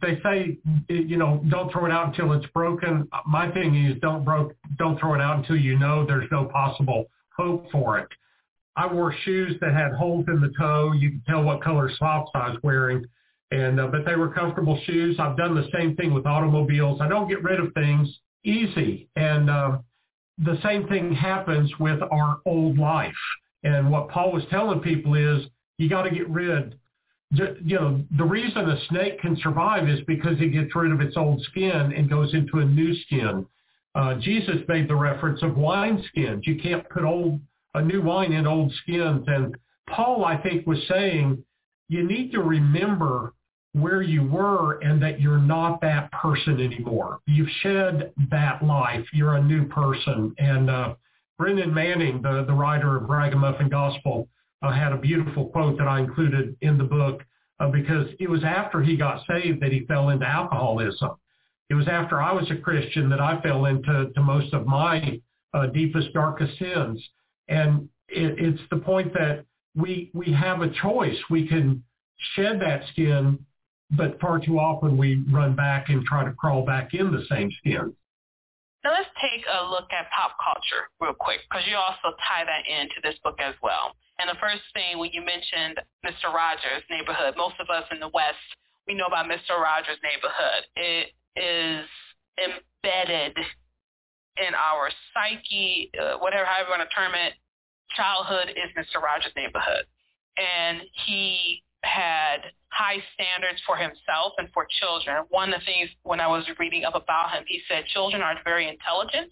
they 0.00 0.20
say 0.22 0.58
you 0.88 1.16
know 1.16 1.42
don't 1.48 1.70
throw 1.72 1.86
it 1.86 1.92
out 1.92 2.08
until 2.08 2.32
it's 2.32 2.46
broken. 2.52 3.08
My 3.26 3.50
thing 3.50 3.74
is 3.74 4.00
don't 4.00 4.24
broke 4.24 4.54
don't 4.78 4.98
throw 4.98 5.14
it 5.14 5.20
out 5.20 5.38
until 5.38 5.56
you 5.56 5.78
know 5.78 6.06
there's 6.06 6.30
no 6.30 6.44
possible 6.46 7.06
hope 7.36 7.70
for 7.70 7.98
it. 7.98 8.08
I 8.76 8.92
wore 8.92 9.14
shoes 9.24 9.56
that 9.60 9.72
had 9.72 9.92
holes 9.92 10.26
in 10.28 10.40
the 10.40 10.52
toe. 10.58 10.92
You 10.92 11.10
could 11.10 11.26
tell 11.26 11.42
what 11.42 11.62
color 11.62 11.90
socks 11.96 12.30
I 12.34 12.50
was 12.50 12.58
wearing. 12.62 13.04
And, 13.50 13.78
uh, 13.78 13.86
but 13.86 14.04
they 14.04 14.16
were 14.16 14.30
comfortable 14.30 14.80
shoes. 14.84 15.16
I've 15.20 15.36
done 15.36 15.54
the 15.54 15.68
same 15.72 15.94
thing 15.94 16.12
with 16.12 16.26
automobiles. 16.26 17.00
I 17.00 17.08
don't 17.08 17.28
get 17.28 17.42
rid 17.44 17.60
of 17.60 17.72
things 17.74 18.08
easy. 18.44 19.08
And 19.14 19.48
uh, 19.48 19.78
the 20.38 20.58
same 20.62 20.88
thing 20.88 21.14
happens 21.14 21.70
with 21.78 22.00
our 22.02 22.38
old 22.46 22.78
life. 22.78 23.14
And 23.62 23.90
what 23.90 24.08
Paul 24.08 24.32
was 24.32 24.42
telling 24.50 24.80
people 24.80 25.14
is 25.14 25.46
you 25.78 25.88
got 25.88 26.02
to 26.02 26.10
get 26.10 26.28
rid. 26.28 26.78
You 27.30 27.78
know, 27.78 28.00
the 28.16 28.24
reason 28.24 28.70
a 28.70 28.78
snake 28.88 29.20
can 29.20 29.36
survive 29.42 29.88
is 29.88 30.00
because 30.06 30.40
it 30.40 30.52
gets 30.52 30.74
rid 30.74 30.92
of 30.92 31.00
its 31.00 31.16
old 31.16 31.42
skin 31.50 31.92
and 31.96 32.08
goes 32.08 32.32
into 32.32 32.58
a 32.58 32.64
new 32.64 32.94
skin. 33.02 33.46
Uh, 33.94 34.14
Jesus 34.16 34.56
made 34.68 34.88
the 34.88 34.94
reference 34.94 35.42
of 35.42 35.56
wine 35.56 36.02
skins. 36.08 36.46
You 36.46 36.60
can't 36.60 36.88
put 36.88 37.04
old 37.04 37.40
a 37.74 37.82
new 37.82 38.02
wine 38.02 38.32
in 38.32 38.46
old 38.46 38.72
skins. 38.82 39.24
And 39.26 39.56
Paul, 39.88 40.24
I 40.24 40.36
think, 40.36 40.66
was 40.66 40.78
saying 40.88 41.44
you 41.88 42.06
need 42.06 42.32
to 42.32 42.40
remember 42.40 43.34
where 43.72 44.02
you 44.02 44.22
were 44.22 44.78
and 44.80 45.02
that 45.02 45.20
you're 45.20 45.38
not 45.38 45.80
that 45.80 46.10
person 46.12 46.60
anymore. 46.60 47.18
You've 47.26 47.48
shed 47.62 48.12
that 48.30 48.64
life. 48.64 49.04
You're 49.12 49.34
a 49.34 49.42
new 49.42 49.66
person. 49.66 50.34
And 50.38 50.70
uh, 50.70 50.94
Brennan 51.38 51.74
Manning, 51.74 52.22
the, 52.22 52.44
the 52.46 52.52
writer 52.52 52.96
of 52.96 53.08
Ragamuffin 53.08 53.68
Gospel, 53.68 54.28
uh, 54.64 54.72
had 54.72 54.92
a 54.92 54.96
beautiful 54.96 55.46
quote 55.46 55.78
that 55.78 55.86
I 55.86 56.00
included 56.00 56.56
in 56.60 56.78
the 56.78 56.84
book 56.84 57.22
uh, 57.60 57.68
because 57.68 58.08
it 58.18 58.28
was 58.28 58.42
after 58.44 58.82
he 58.82 58.96
got 58.96 59.22
saved 59.26 59.60
that 59.62 59.72
he 59.72 59.84
fell 59.86 60.08
into 60.08 60.26
alcoholism. 60.26 61.10
It 61.70 61.74
was 61.74 61.88
after 61.88 62.20
I 62.20 62.32
was 62.32 62.50
a 62.50 62.56
Christian 62.56 63.08
that 63.10 63.20
I 63.20 63.40
fell 63.40 63.66
into 63.66 64.10
to 64.14 64.20
most 64.22 64.52
of 64.52 64.66
my 64.66 65.20
uh, 65.52 65.66
deepest, 65.66 66.12
darkest 66.12 66.58
sins. 66.58 67.02
And 67.48 67.88
it, 68.08 68.38
it's 68.38 68.62
the 68.70 68.78
point 68.78 69.12
that 69.14 69.44
we 69.74 70.10
we 70.14 70.32
have 70.32 70.62
a 70.62 70.70
choice. 70.82 71.16
We 71.30 71.46
can 71.48 71.82
shed 72.34 72.60
that 72.60 72.82
skin 72.92 73.38
but 73.90 74.18
far 74.20 74.40
too 74.40 74.58
often 74.58 74.96
we 74.96 75.24
run 75.30 75.54
back 75.54 75.88
and 75.88 76.04
try 76.04 76.24
to 76.24 76.32
crawl 76.32 76.64
back 76.64 76.94
in 76.94 77.12
the 77.12 77.24
same 77.28 77.50
skin. 77.58 77.94
Now 78.84 78.92
let's 78.92 79.08
take 79.16 79.44
a 79.48 79.64
look 79.64 79.88
at 79.96 80.12
pop 80.12 80.36
culture 80.36 80.92
real 81.00 81.16
quick 81.16 81.40
because 81.48 81.64
you 81.66 81.74
also 81.76 82.14
tie 82.20 82.44
that 82.44 82.68
into 82.68 83.00
this 83.02 83.16
book 83.24 83.40
as 83.40 83.56
well. 83.64 83.96
And 84.20 84.28
the 84.28 84.38
first 84.38 84.62
thing 84.76 85.00
when 85.00 85.10
you 85.16 85.24
mentioned 85.24 85.80
Mr. 86.04 86.28
Rogers' 86.30 86.84
neighborhood, 86.92 87.34
most 87.36 87.56
of 87.58 87.72
us 87.72 87.88
in 87.90 87.98
the 87.98 88.12
West, 88.12 88.44
we 88.86 88.94
know 88.94 89.08
about 89.08 89.26
Mr. 89.26 89.56
Rogers' 89.56 89.98
neighborhood. 90.04 90.68
It 90.76 91.16
is 91.34 91.88
embedded 92.36 93.34
in 94.36 94.52
our 94.54 94.90
psyche, 95.16 95.90
uh, 95.98 96.20
whatever, 96.20 96.44
however 96.44 96.68
you 96.68 96.76
want 96.78 96.84
to 96.84 96.94
term 96.94 97.16
it. 97.16 97.34
Childhood 97.96 98.52
is 98.52 98.68
Mr. 98.76 99.00
Rogers' 99.00 99.32
neighborhood. 99.34 99.88
and 100.36 100.82
he 101.06 101.63
had 101.84 102.50
high 102.72 102.98
standards 103.14 103.60
for 103.66 103.76
himself 103.76 104.34
and 104.38 104.48
for 104.52 104.66
children. 104.80 105.22
One 105.28 105.52
of 105.52 105.60
the 105.60 105.64
things 105.64 105.90
when 106.02 106.18
I 106.18 106.26
was 106.26 106.44
reading 106.58 106.84
up 106.84 106.96
about 106.96 107.30
him, 107.30 107.44
he 107.46 107.60
said 107.68 107.86
children 107.86 108.22
are 108.22 108.34
very 108.42 108.68
intelligent, 108.68 109.30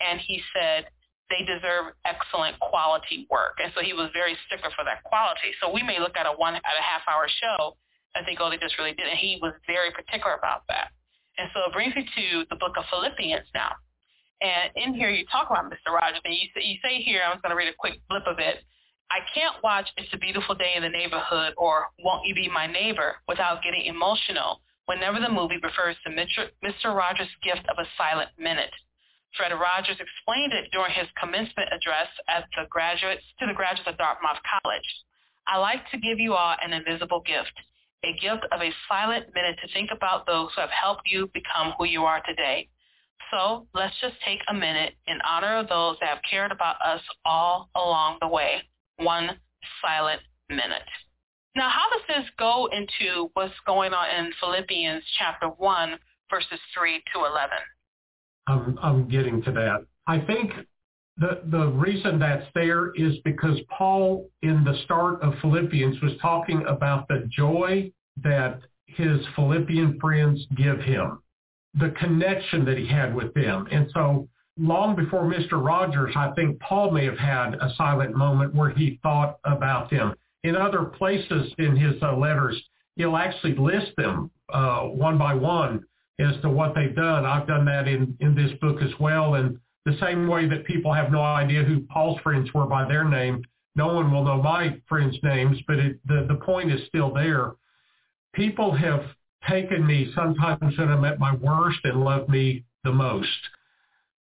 and 0.00 0.18
he 0.20 0.42
said 0.52 0.88
they 1.30 1.44
deserve 1.44 1.94
excellent 2.04 2.58
quality 2.60 3.26
work. 3.30 3.58
And 3.62 3.72
so 3.74 3.82
he 3.82 3.92
was 3.92 4.10
very 4.14 4.36
stickler 4.46 4.70
for 4.74 4.84
that 4.84 5.02
quality. 5.04 5.54
So 5.60 5.70
we 5.70 5.82
may 5.82 5.98
look 5.98 6.16
at 6.16 6.26
a 6.26 6.32
one 6.32 6.54
at 6.54 6.62
a 6.62 6.82
half 6.82 7.02
hour 7.06 7.26
show 7.28 7.76
and 8.14 8.24
think, 8.24 8.38
oh, 8.40 8.50
they 8.50 8.58
just 8.58 8.78
really 8.78 8.94
did. 8.94 9.06
And 9.06 9.18
he 9.18 9.38
was 9.42 9.52
very 9.66 9.90
particular 9.90 10.34
about 10.34 10.64
that. 10.68 10.94
And 11.38 11.50
so 11.52 11.60
it 11.68 11.72
brings 11.72 11.94
me 11.94 12.06
to 12.06 12.46
the 12.48 12.56
book 12.56 12.78
of 12.78 12.84
Philippians 12.90 13.46
now. 13.54 13.74
And 14.40 14.70
in 14.76 14.94
here 14.94 15.10
you 15.10 15.24
talk 15.26 15.50
about 15.50 15.66
Mr. 15.66 15.92
Rogers, 15.92 16.20
and 16.24 16.34
you 16.34 16.48
say, 16.54 16.62
you 16.64 16.76
say 16.82 17.02
here, 17.02 17.22
I'm 17.24 17.40
going 17.40 17.50
to 17.50 17.56
read 17.56 17.68
a 17.68 17.76
quick 17.76 18.00
blip 18.08 18.24
of 18.26 18.38
it. 18.38 18.64
I 19.10 19.20
can't 19.32 19.62
watch 19.62 19.88
It's 19.96 20.12
a 20.12 20.18
Beautiful 20.18 20.54
Day 20.54 20.74
in 20.74 20.82
the 20.82 20.88
Neighborhood 20.88 21.54
or 21.56 21.88
Won't 22.02 22.26
You 22.26 22.34
Be 22.34 22.48
My 22.48 22.66
Neighbor 22.66 23.16
without 23.28 23.62
getting 23.62 23.86
emotional 23.86 24.60
whenever 24.86 25.20
the 25.20 25.30
movie 25.30 25.58
refers 25.62 25.96
to 26.04 26.10
Mr. 26.10 26.94
Rogers' 26.94 27.28
gift 27.42 27.66
of 27.68 27.78
a 27.78 27.86
silent 27.96 28.30
minute. 28.38 28.72
Fred 29.36 29.52
Rogers 29.52 29.98
explained 30.00 30.52
it 30.52 30.70
during 30.72 30.92
his 30.92 31.06
commencement 31.20 31.70
address 31.72 32.08
at 32.28 32.46
the 32.56 32.66
graduates, 32.68 33.22
to 33.38 33.46
the 33.46 33.54
graduates 33.54 33.88
of 33.88 33.98
Dartmouth 33.98 34.38
College. 34.42 34.88
I 35.46 35.58
like 35.58 35.88
to 35.90 35.98
give 35.98 36.18
you 36.18 36.34
all 36.34 36.56
an 36.62 36.72
invisible 36.72 37.20
gift, 37.20 37.54
a 38.02 38.12
gift 38.14 38.44
of 38.50 38.60
a 38.60 38.74
silent 38.88 39.26
minute 39.34 39.58
to 39.62 39.72
think 39.72 39.90
about 39.92 40.26
those 40.26 40.50
who 40.54 40.60
have 40.62 40.70
helped 40.70 41.06
you 41.06 41.30
become 41.32 41.74
who 41.78 41.84
you 41.84 42.04
are 42.04 42.22
today. 42.26 42.68
So 43.30 43.66
let's 43.74 43.94
just 44.00 44.16
take 44.24 44.40
a 44.48 44.54
minute 44.54 44.94
in 45.06 45.20
honor 45.22 45.58
of 45.58 45.68
those 45.68 45.96
that 46.00 46.08
have 46.08 46.22
cared 46.28 46.50
about 46.50 46.76
us 46.82 47.02
all 47.24 47.70
along 47.76 48.18
the 48.20 48.28
way. 48.28 48.62
One 48.98 49.30
silent 49.82 50.20
minute. 50.48 50.82
Now, 51.54 51.70
how 51.70 51.88
does 51.90 52.02
this 52.08 52.26
go 52.38 52.68
into 52.72 53.30
what's 53.34 53.54
going 53.66 53.92
on 53.94 54.06
in 54.10 54.32
Philippians 54.40 55.02
chapter 55.18 55.48
1, 55.48 55.98
verses 56.30 56.60
3 56.76 57.02
to 57.14 57.20
11? 57.20 57.56
I'm, 58.46 58.78
I'm 58.82 59.08
getting 59.08 59.42
to 59.42 59.52
that. 59.52 59.86
I 60.06 60.20
think 60.20 60.52
the, 61.16 61.40
the 61.46 61.68
reason 61.68 62.18
that's 62.18 62.46
there 62.54 62.92
is 62.94 63.16
because 63.24 63.58
Paul 63.70 64.28
in 64.42 64.64
the 64.64 64.78
start 64.84 65.22
of 65.22 65.34
Philippians 65.40 66.00
was 66.02 66.12
talking 66.20 66.62
about 66.66 67.08
the 67.08 67.28
joy 67.30 67.90
that 68.22 68.60
his 68.86 69.20
Philippian 69.34 69.98
friends 69.98 70.46
give 70.56 70.78
him, 70.80 71.20
the 71.74 71.94
connection 71.98 72.64
that 72.66 72.76
he 72.76 72.86
had 72.86 73.14
with 73.14 73.32
them. 73.34 73.66
And 73.70 73.90
so 73.94 74.28
long 74.58 74.96
before 74.96 75.22
Mr. 75.22 75.62
Rogers, 75.64 76.14
I 76.16 76.30
think 76.32 76.58
Paul 76.60 76.90
may 76.90 77.04
have 77.04 77.18
had 77.18 77.54
a 77.54 77.72
silent 77.76 78.16
moment 78.16 78.54
where 78.54 78.70
he 78.70 78.98
thought 79.02 79.38
about 79.44 79.90
them. 79.90 80.14
In 80.44 80.56
other 80.56 80.84
places 80.84 81.52
in 81.58 81.76
his 81.76 82.00
uh, 82.02 82.16
letters, 82.16 82.60
he'll 82.96 83.16
actually 83.16 83.54
list 83.56 83.92
them 83.96 84.30
uh, 84.52 84.82
one 84.82 85.18
by 85.18 85.34
one 85.34 85.84
as 86.18 86.40
to 86.42 86.48
what 86.48 86.74
they've 86.74 86.94
done. 86.94 87.26
I've 87.26 87.46
done 87.46 87.64
that 87.66 87.86
in, 87.86 88.16
in 88.20 88.34
this 88.34 88.52
book 88.60 88.80
as 88.82 88.92
well. 88.98 89.34
And 89.34 89.58
the 89.84 89.96
same 90.00 90.26
way 90.26 90.48
that 90.48 90.64
people 90.64 90.92
have 90.92 91.10
no 91.10 91.22
idea 91.22 91.62
who 91.62 91.80
Paul's 91.80 92.20
friends 92.20 92.52
were 92.54 92.66
by 92.66 92.88
their 92.88 93.04
name, 93.04 93.42
no 93.74 93.88
one 93.88 94.10
will 94.10 94.24
know 94.24 94.40
my 94.42 94.80
friends' 94.88 95.18
names, 95.22 95.58
but 95.66 95.78
it, 95.78 95.98
the, 96.06 96.24
the 96.28 96.36
point 96.36 96.72
is 96.72 96.80
still 96.88 97.12
there. 97.12 97.52
People 98.32 98.74
have 98.74 99.02
taken 99.48 99.86
me 99.86 100.10
sometimes 100.14 100.78
when 100.78 100.88
I'm 100.88 101.04
at 101.04 101.18
my 101.18 101.34
worst 101.34 101.80
and 101.84 102.02
loved 102.02 102.30
me 102.30 102.64
the 102.84 102.92
most. 102.92 103.28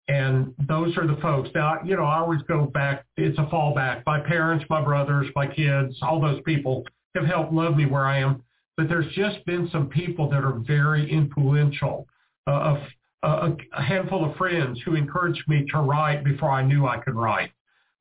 And 0.09 0.55
those 0.69 0.97
are 0.97 1.07
the 1.07 1.19
folks. 1.21 1.49
Now, 1.55 1.79
you 1.85 1.97
know, 1.97 2.05
I 2.05 2.19
always 2.19 2.40
go 2.42 2.66
back, 2.66 3.05
it's 3.16 3.38
a 3.38 3.47
fallback. 3.47 4.05
My 4.07 4.21
parents, 4.21 4.64
my 4.71 4.83
brothers, 4.83 5.27
my 5.35 5.49
kids, 5.49 5.97
all 6.01 6.21
those 6.21 6.40
people 6.45 6.85
have 7.16 7.25
helped 7.25 7.53
love 7.53 7.77
me 7.77 7.87
where 7.87 8.07
I 8.07 8.21
am 8.21 8.42
but 8.77 8.88
there's 8.88 9.12
just 9.14 9.45
been 9.47 9.69
some 9.73 9.88
people 9.88 10.29
that 10.31 10.45
are 10.45 10.61
very 10.66 11.11
influential. 11.11 12.07
Uh, 12.47 12.79
a, 13.23 13.57
a, 13.73 13.83
handful 13.83 14.25
of 14.25 14.37
friends 14.37 14.81
who 14.85 14.95
encouraged 14.95 15.42
me 15.49 15.66
to 15.73 15.79
write 15.79 16.23
before 16.23 16.51
I 16.51 16.62
knew 16.62 16.87
I 16.87 16.99
could 16.99 17.14
write. 17.14 17.51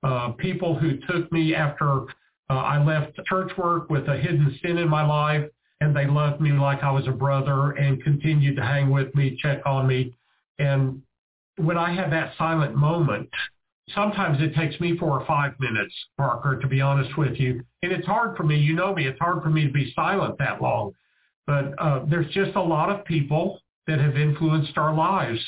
Uh, 0.04 0.32
people 0.32 0.78
who 0.78 0.98
took 1.08 1.32
me 1.32 1.56
after 1.56 2.02
uh, 2.50 2.54
I 2.54 2.84
left 2.84 3.20
church 3.26 3.52
work 3.58 3.90
with 3.90 4.08
a 4.08 4.18
hidden 4.18 4.60
sin 4.62 4.78
in 4.78 4.88
my 4.88 5.04
life, 5.04 5.50
and 5.82 5.96
they 5.96 6.06
loved 6.06 6.42
me 6.42 6.52
like 6.52 6.84
I 6.84 6.92
was 6.92 7.08
a 7.08 7.12
brother 7.12 7.72
and 7.72 8.04
continued 8.04 8.56
to 8.58 8.62
hang 8.62 8.92
with 8.92 9.16
me, 9.16 9.38
check 9.42 9.62
on 9.66 9.88
me. 9.88 10.14
And 10.60 11.02
when 11.58 11.78
I 11.78 11.94
have 11.94 12.12
that 12.12 12.34
silent 12.38 12.76
moment, 12.76 13.30
sometimes 13.94 14.42
it 14.42 14.56
takes 14.56 14.80
me 14.80 14.98
four 14.98 15.20
or 15.20 15.26
five 15.26 15.54
minutes, 15.60 15.94
Parker, 16.18 16.60
to 16.60 16.68
be 16.68 16.82
honest 16.82 17.18
with 17.18 17.40
you. 17.40 17.64
And 17.82 17.92
it's 17.92 18.06
hard 18.06 18.36
for 18.36 18.44
me. 18.44 18.58
You 18.58 18.74
know 18.76 18.94
me. 18.94 19.08
It's 19.08 19.20
hard 19.20 19.44
for 19.44 19.50
me 19.50 19.66
to 19.66 19.72
be 19.72 19.94
silent 19.96 20.38
that 20.40 20.62
long. 20.62 20.94
But 21.48 21.74
uh, 21.78 22.06
there's 22.10 22.32
just 22.34 22.56
a 22.56 22.62
lot 22.62 22.90
of 22.90 23.06
people 23.06 23.60
that 23.88 24.00
have 24.00 24.18
influenced 24.18 24.78
our 24.78 24.94
lives 24.94 25.40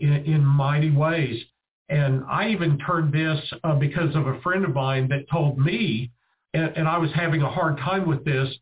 in, 0.00 0.12
in 0.12 0.44
mighty 0.44 0.90
ways. 0.90 1.42
And 1.88 2.24
I 2.28 2.48
even 2.48 2.78
turned 2.78 3.12
this 3.12 3.38
uh, 3.62 3.76
because 3.76 4.14
of 4.16 4.26
a 4.26 4.40
friend 4.40 4.64
of 4.64 4.74
mine 4.74 5.08
that 5.08 5.30
told 5.30 5.58
me, 5.58 6.10
and, 6.52 6.76
and 6.76 6.88
I 6.88 6.98
was 6.98 7.10
having 7.14 7.42
a 7.42 7.50
hard 7.50 7.78
time 7.78 8.08
with 8.08 8.24
this, 8.24 8.52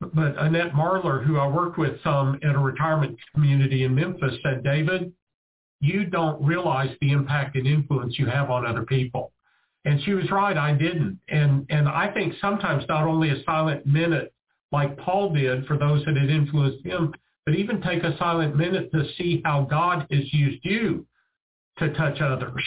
but 0.00 0.36
Annette 0.38 0.72
Marlar, 0.72 1.24
who 1.24 1.38
I 1.38 1.46
worked 1.46 1.78
with 1.78 2.02
some 2.04 2.38
at 2.42 2.54
a 2.54 2.58
retirement 2.58 3.16
community 3.32 3.84
in 3.84 3.94
Memphis, 3.94 4.34
said, 4.42 4.62
David, 4.62 5.10
you 5.80 6.04
don't 6.06 6.42
realize 6.44 6.94
the 7.00 7.12
impact 7.12 7.56
and 7.56 7.66
influence 7.66 8.18
you 8.18 8.26
have 8.26 8.50
on 8.50 8.66
other 8.66 8.84
people. 8.84 9.32
And 9.84 10.02
she 10.02 10.14
was 10.14 10.30
right, 10.30 10.56
I 10.56 10.72
didn't. 10.72 11.20
And 11.28 11.66
and 11.70 11.88
I 11.88 12.12
think 12.12 12.34
sometimes 12.40 12.84
not 12.88 13.04
only 13.04 13.30
a 13.30 13.42
silent 13.44 13.86
minute 13.86 14.32
like 14.72 14.96
Paul 14.98 15.32
did 15.32 15.66
for 15.66 15.78
those 15.78 16.04
that 16.04 16.16
had 16.16 16.28
influenced 16.28 16.84
him, 16.84 17.14
but 17.44 17.54
even 17.54 17.80
take 17.80 18.02
a 18.02 18.16
silent 18.18 18.56
minute 18.56 18.90
to 18.92 19.04
see 19.16 19.40
how 19.44 19.62
God 19.62 20.06
has 20.10 20.32
used 20.32 20.64
you 20.64 21.06
to 21.78 21.92
touch 21.94 22.20
others. 22.20 22.62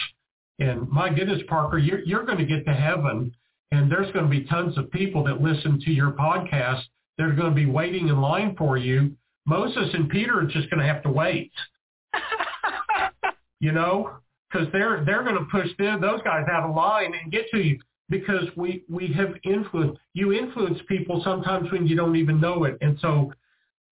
And 0.58 0.88
my 0.88 1.10
goodness, 1.10 1.42
Parker, 1.48 1.78
you're, 1.78 2.00
you're 2.00 2.24
going 2.24 2.38
to 2.38 2.46
get 2.46 2.64
to 2.66 2.72
heaven 2.72 3.32
and 3.72 3.90
there's 3.90 4.10
going 4.12 4.24
to 4.24 4.30
be 4.30 4.44
tons 4.44 4.76
of 4.78 4.90
people 4.90 5.22
that 5.24 5.40
listen 5.40 5.80
to 5.80 5.90
your 5.90 6.12
podcast. 6.12 6.82
They're 7.18 7.34
going 7.34 7.50
to 7.50 7.54
be 7.54 7.66
waiting 7.66 8.08
in 8.08 8.20
line 8.20 8.56
for 8.56 8.76
you. 8.76 9.12
Moses 9.46 9.90
and 9.94 10.08
Peter 10.08 10.38
are 10.40 10.46
just 10.46 10.70
going 10.70 10.80
to 10.80 10.86
have 10.86 11.02
to 11.02 11.10
wait. 11.10 11.52
You 13.60 13.72
know, 13.72 14.10
because 14.50 14.66
they're 14.72 15.04
they're 15.04 15.22
going 15.22 15.36
to 15.36 15.46
push 15.50 15.68
them, 15.78 16.00
those 16.00 16.20
guys 16.22 16.46
out 16.50 16.68
of 16.68 16.74
line 16.74 17.12
and 17.14 17.30
get 17.30 17.48
to 17.50 17.58
you 17.58 17.78
because 18.08 18.44
we 18.56 18.84
we 18.88 19.12
have 19.12 19.34
influence. 19.44 19.98
you 20.14 20.32
influence 20.32 20.80
people 20.88 21.22
sometimes 21.24 21.70
when 21.70 21.86
you 21.86 21.96
don't 21.96 22.16
even 22.16 22.40
know 22.40 22.64
it. 22.64 22.76
And 22.80 22.98
so 23.00 23.32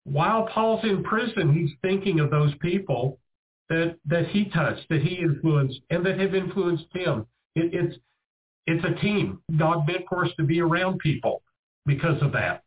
while 0.05 0.47
Paul's 0.47 0.85
in 0.85 1.03
prison, 1.05 1.53
he's 1.53 1.71
thinking 1.83 2.21
of 2.21 2.31
those 2.31 2.55
people 2.61 3.19
that 3.69 3.97
that 4.07 4.29
he 4.29 4.47
touched, 4.47 4.89
that 4.89 5.03
he 5.03 5.17
influenced, 5.17 5.81
and 5.91 6.05
that 6.07 6.19
have 6.19 6.35
influenced 6.35 6.87
him. 6.93 7.27
It, 7.55 7.75
it's 7.75 7.97
it's 8.67 8.85
a 8.85 9.01
team. 9.01 9.41
God 9.57 9.87
meant 9.87 10.05
for 10.09 10.25
us 10.25 10.31
to 10.39 10.45
be 10.45 10.61
around 10.61 10.99
people 10.99 11.43
because 11.85 12.21
of 12.23 12.33
that. 12.33 12.65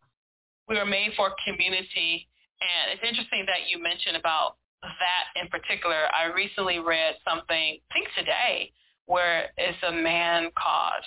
We 0.67 0.77
are 0.77 0.85
made 0.85 1.11
for 1.17 1.31
community, 1.45 2.27
and 2.61 2.93
it's 2.93 3.03
interesting 3.07 3.45
that 3.47 3.69
you 3.69 3.81
mentioned 3.81 4.15
about 4.15 4.55
that 4.81 5.25
in 5.35 5.47
particular, 5.49 6.07
I 6.13 6.31
recently 6.33 6.79
read 6.79 7.15
something, 7.27 7.79
I 7.79 7.93
think 7.93 8.07
today, 8.15 8.71
where 9.05 9.49
it's 9.57 9.81
a 9.83 9.91
man 9.91 10.51
called 10.55 11.03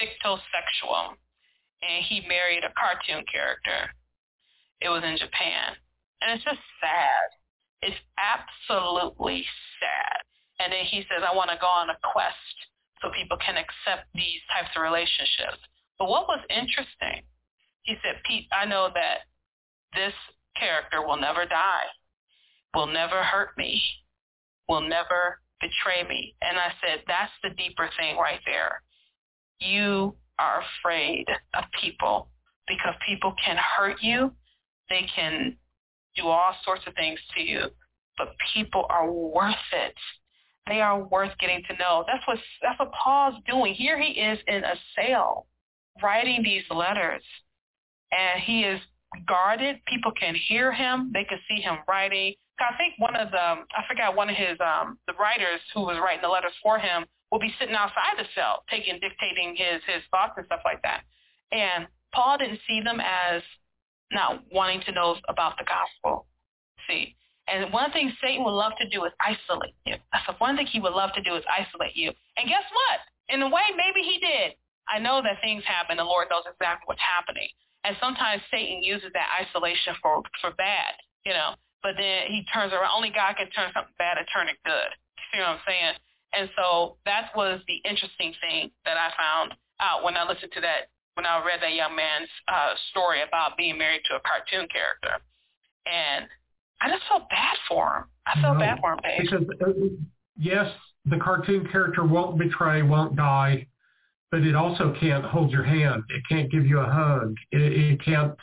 Fictosexual, 0.00 1.18
and 1.82 2.04
he 2.08 2.24
married 2.28 2.64
a 2.64 2.72
cartoon 2.78 3.24
character. 3.30 3.92
It 4.80 4.88
was 4.88 5.02
in 5.04 5.18
Japan. 5.18 5.76
And 6.20 6.32
it's 6.32 6.44
just 6.44 6.62
sad. 6.80 7.28
It's 7.82 7.98
absolutely 8.16 9.44
sad. 9.80 10.22
And 10.60 10.72
then 10.72 10.86
he 10.86 11.02
says, 11.10 11.26
I 11.26 11.34
want 11.34 11.50
to 11.50 11.58
go 11.60 11.66
on 11.66 11.90
a 11.90 11.98
quest 12.12 12.56
so 13.02 13.10
people 13.10 13.36
can 13.44 13.58
accept 13.58 14.06
these 14.14 14.40
types 14.54 14.70
of 14.76 14.82
relationships. 14.82 15.58
But 15.98 16.08
what 16.08 16.30
was 16.30 16.40
interesting, 16.48 17.26
he 17.82 17.98
said, 18.02 18.22
Pete, 18.24 18.46
I 18.54 18.64
know 18.64 18.88
that 18.94 19.26
this 19.92 20.14
character 20.54 21.04
will 21.04 21.18
never 21.18 21.44
die 21.44 21.90
will 22.74 22.86
never 22.86 23.22
hurt 23.22 23.50
me, 23.56 23.82
will 24.68 24.80
never 24.80 25.40
betray 25.60 26.06
me. 26.08 26.34
And 26.42 26.58
I 26.58 26.72
said, 26.80 27.02
that's 27.06 27.32
the 27.42 27.50
deeper 27.50 27.88
thing 27.98 28.16
right 28.16 28.40
there. 28.46 28.82
You 29.60 30.16
are 30.38 30.62
afraid 30.80 31.26
of 31.54 31.64
people 31.80 32.28
because 32.66 32.94
people 33.06 33.34
can 33.44 33.56
hurt 33.56 33.96
you. 34.02 34.32
They 34.90 35.06
can 35.14 35.56
do 36.16 36.26
all 36.26 36.54
sorts 36.64 36.82
of 36.86 36.94
things 36.94 37.18
to 37.36 37.42
you, 37.42 37.66
but 38.18 38.34
people 38.54 38.86
are 38.90 39.10
worth 39.10 39.54
it. 39.72 39.94
They 40.66 40.80
are 40.80 41.02
worth 41.04 41.32
getting 41.40 41.62
to 41.68 41.76
know. 41.76 42.04
That's 42.06 42.26
what 42.26 42.38
that's 42.62 42.78
what 42.78 42.92
Paul's 42.92 43.34
doing. 43.48 43.74
Here 43.74 44.00
he 44.00 44.12
is 44.12 44.38
in 44.46 44.62
a 44.62 44.74
cell 44.94 45.46
writing 46.02 46.42
these 46.42 46.62
letters 46.70 47.22
and 48.12 48.40
he 48.42 48.62
is 48.62 48.80
guarded. 49.26 49.80
People 49.86 50.12
can 50.12 50.34
hear 50.34 50.72
him. 50.72 51.10
They 51.12 51.24
can 51.24 51.38
see 51.48 51.60
him 51.60 51.78
writing. 51.88 52.34
I 52.62 52.76
think 52.76 52.94
one 52.98 53.16
of 53.16 53.30
the 53.30 53.38
I 53.38 53.82
forgot 53.88 54.16
one 54.16 54.30
of 54.30 54.36
his 54.36 54.58
um 54.60 54.98
the 55.06 55.14
writers 55.14 55.60
who 55.74 55.82
was 55.82 55.98
writing 55.98 56.22
the 56.22 56.28
letters 56.28 56.54
for 56.62 56.78
him 56.78 57.04
will 57.30 57.40
be 57.40 57.52
sitting 57.58 57.74
outside 57.74 58.16
the 58.18 58.24
cell 58.34 58.64
taking 58.70 58.98
dictating 59.00 59.56
his 59.56 59.82
his 59.86 60.02
thoughts 60.10 60.34
and 60.36 60.46
stuff 60.46 60.60
like 60.64 60.82
that. 60.82 61.02
And 61.50 61.86
Paul 62.14 62.38
didn't 62.38 62.60
see 62.66 62.80
them 62.80 63.00
as 63.00 63.42
not 64.12 64.42
wanting 64.52 64.82
to 64.86 64.92
know 64.92 65.16
about 65.28 65.56
the 65.58 65.64
gospel. 65.64 66.26
See, 66.86 67.16
and 67.48 67.72
one 67.72 67.90
thing 67.92 68.12
Satan 68.22 68.44
would 68.44 68.52
love 68.52 68.72
to 68.80 68.88
do 68.88 69.04
is 69.04 69.12
isolate 69.18 69.74
you. 69.86 69.96
That's 70.12 70.26
the 70.26 70.34
one 70.38 70.56
thing 70.56 70.66
he 70.66 70.80
would 70.80 70.92
love 70.92 71.10
to 71.14 71.22
do 71.22 71.34
is 71.34 71.44
isolate 71.48 71.96
you. 71.96 72.12
And 72.36 72.48
guess 72.48 72.64
what? 72.70 73.00
In 73.34 73.42
a 73.42 73.48
way, 73.48 73.62
maybe 73.76 74.04
he 74.04 74.18
did. 74.20 74.54
I 74.88 74.98
know 74.98 75.22
that 75.22 75.40
things 75.40 75.64
happen. 75.64 75.96
The 75.96 76.04
Lord 76.04 76.28
knows 76.30 76.44
exactly 76.46 76.84
what's 76.86 77.00
happening. 77.00 77.48
And 77.84 77.96
sometimes 77.98 78.42
Satan 78.50 78.82
uses 78.82 79.10
that 79.14 79.28
isolation 79.40 79.94
for 80.02 80.22
for 80.40 80.52
bad, 80.52 80.94
you 81.24 81.32
know. 81.32 81.54
But 81.82 81.98
then 81.98 82.30
he 82.30 82.46
turns 82.52 82.72
around. 82.72 82.90
Only 82.94 83.10
God 83.10 83.36
can 83.36 83.50
turn 83.50 83.70
something 83.74 83.94
bad 83.98 84.18
and 84.18 84.26
turn 84.32 84.48
it 84.48 84.56
good. 84.64 84.90
You 85.18 85.24
see 85.34 85.38
what 85.40 85.58
I'm 85.58 85.64
saying? 85.66 85.94
And 86.32 86.48
so 86.56 86.96
that 87.04 87.30
was 87.36 87.60
the 87.66 87.82
interesting 87.88 88.32
thing 88.40 88.70
that 88.84 88.96
I 88.96 89.10
found 89.18 89.54
out 89.80 90.04
when 90.04 90.16
I 90.16 90.24
listened 90.24 90.52
to 90.54 90.60
that, 90.62 90.88
when 91.14 91.26
I 91.26 91.44
read 91.44 91.60
that 91.60 91.74
young 91.74 91.94
man's 91.94 92.28
uh, 92.48 92.74
story 92.90 93.22
about 93.26 93.56
being 93.56 93.76
married 93.76 94.02
to 94.08 94.16
a 94.16 94.20
cartoon 94.20 94.68
character. 94.70 95.20
And 95.84 96.26
I 96.80 96.88
just 96.88 97.02
felt 97.08 97.28
bad 97.28 97.56
for 97.68 97.96
him. 97.96 98.04
I 98.26 98.40
felt 98.40 98.54
no, 98.54 98.60
bad 98.60 98.78
for 98.80 98.92
him, 98.92 99.00
babe. 99.02 99.20
Because, 99.22 99.46
uh, 99.60 99.72
yes, 100.38 100.70
the 101.04 101.18
cartoon 101.18 101.68
character 101.70 102.04
won't 102.04 102.38
betray, 102.38 102.82
won't 102.82 103.16
die, 103.16 103.66
but 104.30 104.42
it 104.42 104.54
also 104.54 104.94
can't 104.98 105.24
hold 105.24 105.50
your 105.50 105.64
hand. 105.64 106.04
It 106.08 106.22
can't 106.28 106.50
give 106.50 106.66
you 106.66 106.78
a 106.78 106.86
hug. 106.86 107.34
It, 107.50 107.60
it 107.60 108.04
can't 108.04 108.34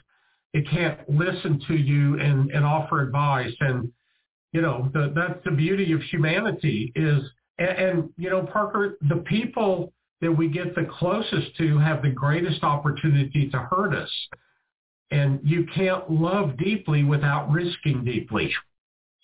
it 0.53 0.67
can't 0.69 0.97
listen 1.09 1.61
to 1.67 1.75
you 1.75 2.19
and, 2.19 2.51
and 2.51 2.65
offer 2.65 3.01
advice. 3.01 3.53
And 3.59 3.91
you 4.51 4.61
know 4.61 4.89
the, 4.93 5.13
that's 5.15 5.43
the 5.45 5.51
beauty 5.51 5.93
of 5.93 6.01
humanity 6.03 6.91
is 6.95 7.23
and, 7.57 7.69
and 7.69 8.09
you 8.17 8.29
know 8.29 8.43
Parker, 8.43 8.97
the 9.09 9.23
people 9.27 9.93
that 10.21 10.31
we 10.31 10.49
get 10.49 10.75
the 10.75 10.87
closest 10.99 11.55
to 11.57 11.77
have 11.77 12.01
the 12.01 12.09
greatest 12.09 12.63
opportunity 12.63 13.49
to 13.49 13.57
hurt 13.57 13.93
us. 13.93 14.11
And 15.11 15.39
you 15.43 15.65
can't 15.73 16.11
love 16.11 16.57
deeply 16.57 17.03
without 17.03 17.49
risking 17.49 18.03
deeply. 18.03 18.53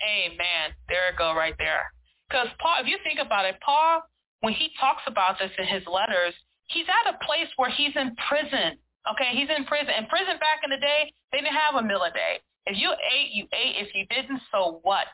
Amen. 0.01 0.73
There 0.89 1.09
it 1.09 1.17
go 1.17 1.35
right 1.35 1.55
there. 1.57 1.91
Because 2.29 2.47
Paul, 2.59 2.77
if 2.81 2.87
you 2.87 2.97
think 3.03 3.19
about 3.23 3.45
it, 3.45 3.55
Paul, 3.63 4.01
when 4.41 4.53
he 4.53 4.69
talks 4.79 5.03
about 5.05 5.37
this 5.39 5.51
in 5.57 5.65
his 5.65 5.83
letters, 5.85 6.33
he's 6.67 6.85
at 6.89 7.13
a 7.13 7.17
place 7.25 7.47
where 7.57 7.69
he's 7.69 7.95
in 7.95 8.15
prison. 8.27 8.77
Okay, 9.11 9.37
he's 9.37 9.49
in 9.53 9.65
prison. 9.65 9.93
In 9.97 10.05
prison 10.07 10.37
back 10.41 10.65
in 10.65 10.69
the 10.69 10.81
day, 10.81 11.13
they 11.31 11.39
didn't 11.39 11.53
have 11.53 11.77
a 11.77 11.83
meal 11.85 12.01
a 12.01 12.11
day. 12.11 12.41
If 12.65 12.77
you 12.77 12.89
ate, 12.89 13.29
you 13.31 13.45
ate. 13.53 13.77
If 13.77 13.93
you 13.93 14.05
didn't, 14.09 14.41
so 14.51 14.79
what? 14.81 15.05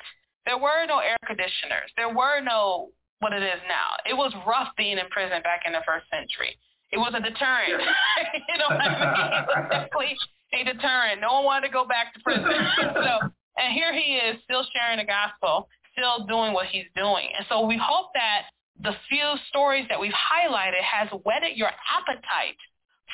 There 0.45 0.57
were 0.57 0.87
no 0.87 0.99
air 0.99 1.19
conditioners. 1.27 1.91
There 1.97 2.09
were 2.09 2.39
no 2.39 2.89
what 3.19 3.33
it 3.33 3.43
is 3.43 3.61
now. 3.67 3.99
It 4.07 4.15
was 4.17 4.33
rough 4.47 4.73
being 4.77 4.97
in 4.97 5.05
prison 5.11 5.43
back 5.43 5.63
in 5.67 5.73
the 5.73 5.85
first 5.85 6.09
century. 6.09 6.57
It 6.91 6.97
was 6.97 7.13
a 7.15 7.21
deterrent. 7.21 7.79
you 8.49 8.57
know 8.57 8.67
what 8.67 8.81
I 8.81 8.89
mean? 8.89 9.31
It 9.31 9.47
was 9.47 9.63
definitely 9.69 10.15
a 10.55 10.63
deterrent. 10.63 11.21
No 11.21 11.39
one 11.39 11.45
wanted 11.45 11.67
to 11.67 11.73
go 11.73 11.85
back 11.85 12.13
to 12.15 12.19
prison. 12.19 12.47
so, 12.79 13.13
and 13.59 13.71
here 13.71 13.93
he 13.93 14.17
is 14.19 14.41
still 14.43 14.65
sharing 14.73 14.97
the 14.97 15.07
gospel, 15.07 15.69
still 15.93 16.25
doing 16.25 16.51
what 16.51 16.67
he's 16.67 16.89
doing. 16.95 17.29
And 17.37 17.45
so 17.47 17.63
we 17.63 17.79
hope 17.79 18.11
that 18.15 18.51
the 18.81 18.97
few 19.07 19.37
stories 19.47 19.85
that 19.87 19.99
we've 19.99 20.15
highlighted 20.15 20.81
has 20.81 21.07
whetted 21.23 21.55
your 21.55 21.69
appetite 21.69 22.59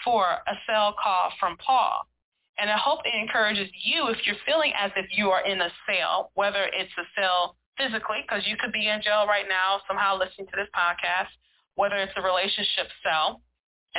for 0.08 0.24
a 0.24 0.56
cell 0.64 0.96
call 0.96 1.36
from 1.36 1.60
Paul. 1.60 2.08
And 2.56 2.72
I 2.72 2.80
hope 2.80 3.04
it 3.04 3.12
encourages 3.12 3.68
you 3.84 4.08
if 4.08 4.24
you're 4.24 4.40
feeling 4.48 4.72
as 4.80 4.96
if 4.96 5.12
you 5.12 5.36
are 5.36 5.44
in 5.44 5.60
a 5.60 5.68
cell, 5.84 6.32
whether 6.40 6.64
it's 6.72 6.96
a 6.96 7.04
cell 7.12 7.60
physically, 7.76 8.24
because 8.24 8.48
you 8.48 8.56
could 8.56 8.72
be 8.72 8.88
in 8.88 9.04
jail 9.04 9.28
right 9.28 9.44
now 9.52 9.84
somehow 9.84 10.16
listening 10.16 10.48
to 10.48 10.56
this 10.56 10.72
podcast, 10.72 11.28
whether 11.76 12.00
it's 12.00 12.16
a 12.16 12.24
relationship 12.24 12.88
cell, 13.04 13.44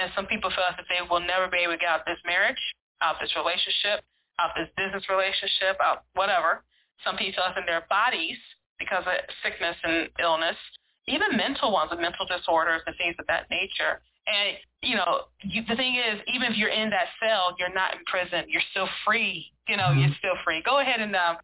and 0.01 0.09
some 0.17 0.25
people 0.25 0.49
feel 0.49 0.65
as 0.65 0.81
if 0.81 0.89
they 0.89 1.05
will 1.05 1.21
never 1.21 1.45
be 1.45 1.61
able 1.61 1.77
to 1.77 1.83
get 1.85 1.93
out 1.93 2.09
this 2.09 2.19
marriage, 2.25 2.59
out 3.05 3.21
this 3.21 3.37
relationship, 3.37 4.01
out 4.41 4.57
this 4.57 4.73
business 4.81 5.05
relationship, 5.13 5.77
out 5.85 6.09
whatever. 6.17 6.65
Some 7.05 7.21
people 7.21 7.45
feel 7.45 7.53
as 7.53 7.61
in 7.61 7.69
their 7.69 7.85
bodies 7.93 8.41
because 8.81 9.05
of 9.05 9.13
sickness 9.45 9.77
and 9.85 10.09
illness, 10.25 10.57
even 11.05 11.37
mental 11.37 11.69
ones 11.69 11.93
with 11.93 12.01
mental 12.01 12.25
disorders 12.25 12.81
and 12.89 12.97
things 12.97 13.15
of 13.21 13.29
that 13.29 13.45
nature. 13.53 14.01
And, 14.25 14.57
you 14.83 14.97
know, 14.97 15.23
you, 15.43 15.63
the 15.69 15.77
thing 15.77 15.97
is, 15.97 16.21
even 16.33 16.53
if 16.53 16.57
you're 16.57 16.71
in 16.71 16.91
that 16.91 17.09
cell, 17.21 17.55
you're 17.59 17.73
not 17.73 17.95
in 17.95 18.01
prison. 18.07 18.45
You're 18.49 18.63
still 18.71 18.89
free. 19.05 19.47
You 19.69 19.77
know, 19.77 19.85
mm-hmm. 19.85 20.01
you're 20.01 20.15
still 20.19 20.37
free. 20.45 20.63
Go 20.65 20.81
ahead 20.81 21.01
and, 21.01 21.15
um, 21.17 21.37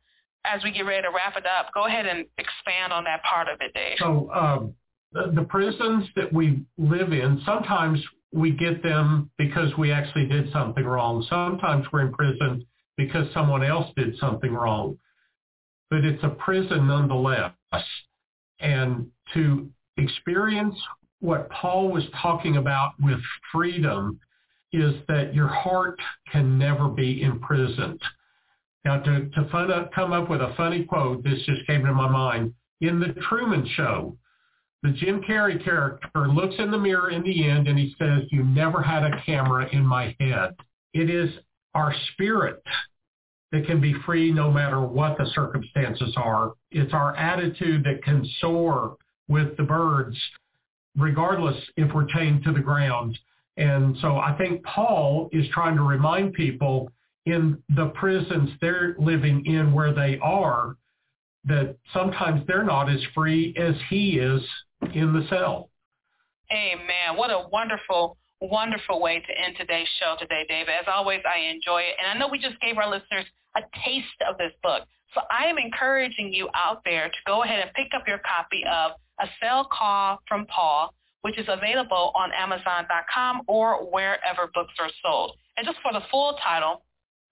as 0.44 0.62
we 0.62 0.70
get 0.70 0.83
ready 0.83 1.03
to 1.03 1.09
wrap 1.09 1.37
it 1.37 1.47
up, 1.47 1.73
go 1.73 1.87
ahead 1.87 2.07
and 2.07 2.27
expand 2.38 2.92
on 2.92 3.05
that 3.05 3.23
part 3.23 3.49
of 3.49 3.61
it, 3.61 3.73
Dave. 3.73 3.97
So 3.99 4.31
um, 4.33 4.75
the, 5.12 5.33
the 5.35 5.42
prisons 5.42 6.07
that 6.16 6.33
we 6.33 6.64
live 6.77 7.12
in, 7.12 7.40
sometimes 7.47 8.01
we 8.33 8.51
get 8.51 8.83
them 8.83 9.31
because 9.38 9.77
we 9.79 9.90
actually 9.90 10.27
did 10.27 10.53
something 10.53 10.85
wrong. 10.85 11.25
Sometimes 11.31 11.87
we're 11.92 12.03
in 12.03 12.12
prison 12.12 12.66
because 12.97 13.27
someone 13.33 13.64
else 13.64 13.90
did 13.97 14.16
something 14.18 14.53
wrong. 14.53 14.99
But 15.90 16.05
it's 16.05 16.23
a 16.23 16.31
prison 16.31 16.88
nonetheless. 16.88 17.53
And 18.61 19.07
to 19.33 19.70
experience 19.97 20.77
what 21.24 21.48
Paul 21.48 21.90
was 21.90 22.04
talking 22.20 22.58
about 22.58 22.92
with 23.00 23.18
freedom 23.50 24.20
is 24.74 24.92
that 25.08 25.34
your 25.34 25.48
heart 25.48 25.98
can 26.30 26.58
never 26.58 26.87
be 26.87 27.22
imprisoned. 27.22 28.00
Now, 28.84 28.98
to, 28.98 29.30
to 29.30 29.56
up, 29.56 29.90
come 29.94 30.12
up 30.12 30.28
with 30.28 30.42
a 30.42 30.52
funny 30.54 30.84
quote, 30.84 31.24
this 31.24 31.42
just 31.46 31.66
came 31.66 31.82
to 31.87 31.94
my 31.94 32.10
mind. 32.10 32.52
In 32.82 33.00
The 33.00 33.14
Truman 33.26 33.66
Show, 33.74 34.18
the 34.82 34.90
Jim 34.90 35.22
Carrey 35.22 35.64
character 35.64 36.28
looks 36.28 36.56
in 36.58 36.70
the 36.70 36.76
mirror 36.76 37.10
in 37.10 37.22
the 37.22 37.48
end 37.48 37.68
and 37.68 37.78
he 37.78 37.96
says, 37.98 38.24
you 38.30 38.44
never 38.44 38.82
had 38.82 39.02
a 39.02 39.22
camera 39.24 39.66
in 39.72 39.82
my 39.82 40.14
head. 40.20 40.54
It 40.92 41.08
is 41.08 41.30
our 41.74 41.94
spirit 42.12 42.62
that 43.50 43.66
can 43.66 43.80
be 43.80 43.94
free 44.04 44.30
no 44.30 44.50
matter 44.50 44.82
what 44.82 45.16
the 45.16 45.30
circumstances 45.34 46.12
are. 46.18 46.52
It's 46.70 46.92
our 46.92 47.16
attitude 47.16 47.82
that 47.84 48.02
can 48.02 48.28
soar 48.40 48.96
with 49.26 49.56
the 49.56 49.62
birds, 49.62 50.18
regardless 50.96 51.57
if 51.76 51.92
we're 51.94 52.07
chained 52.07 52.44
to 52.44 52.52
the 52.52 52.61
ground. 52.61 53.18
And 53.57 53.96
so 54.00 54.16
I 54.16 54.37
think 54.37 54.62
Paul 54.64 55.28
is 55.33 55.46
trying 55.52 55.76
to 55.76 55.83
remind 55.83 56.35
people 56.35 56.90
in 57.26 57.62
the 57.74 57.87
prisons 57.94 58.50
they're 58.61 58.96
living 58.98 59.46
in 59.46 59.72
where 59.72 59.94
they 59.94 60.18
are 60.22 60.76
that 61.46 61.76
sometimes 61.92 62.42
they're 62.46 62.64
not 62.64 62.90
as 62.90 63.00
free 63.14 63.54
as 63.57 63.74
he 63.88 64.18
is 64.18 64.42
in 64.94 65.12
the 65.12 65.26
cell. 65.28 65.70
Amen. 66.50 67.16
What 67.16 67.30
a 67.30 67.48
wonderful, 67.50 68.16
wonderful 68.40 69.00
way 69.00 69.20
to 69.20 69.40
end 69.40 69.57
today's 69.57 69.88
show 70.00 70.16
today, 70.18 70.44
David. 70.48 70.74
As 70.80 70.87
always, 70.88 71.20
I 71.24 71.40
enjoy 71.50 71.80
it. 71.80 71.96
And 71.98 72.11
I 72.11 72.18
know 72.18 72.28
we 72.30 72.38
just 72.38 72.61
gave 72.61 72.76
our 72.78 72.88
listeners 72.88 73.24
a 73.57 73.61
taste 73.85 74.20
of 74.28 74.37
this 74.38 74.52
book. 74.62 74.83
So 75.14 75.20
I 75.30 75.46
am 75.46 75.59
encouraging 75.59 76.33
you 76.33 76.48
out 76.54 76.83
there 76.85 77.09
to 77.09 77.18
go 77.26 77.44
ahead 77.44 77.61
and 77.61 77.70
pick 77.74 77.88
up 77.94 78.07
your 78.07 78.18
copy 78.18 78.64
of 78.70 78.92
A 79.20 79.27
Cell 79.40 79.68
Call 79.72 80.20
from 80.29 80.46
Paul, 80.46 80.94
which 81.22 81.38
is 81.38 81.46
available 81.48 82.12
on 82.14 82.33
Amazon.com 82.33 83.42
or 83.46 83.90
wherever 83.90 84.50
books 84.53 84.74
are 84.79 84.90
sold. 85.03 85.33
And 85.57 85.66
just 85.66 85.79
for 85.83 85.92
the 85.92 86.03
full 86.11 86.37
title, 86.42 86.83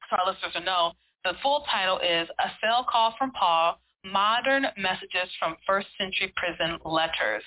for 0.08 0.18
our 0.20 0.32
listeners 0.32 0.52
to 0.54 0.60
know, 0.60 0.92
the 1.24 1.34
full 1.42 1.64
title 1.70 1.98
is 1.98 2.28
A 2.40 2.50
Cell 2.60 2.86
Call 2.90 3.14
from 3.18 3.32
Paul, 3.32 3.78
Modern 4.04 4.66
Messages 4.76 5.30
from 5.38 5.56
First 5.66 5.88
Century 5.98 6.32
Prison 6.36 6.78
Letters. 6.84 7.44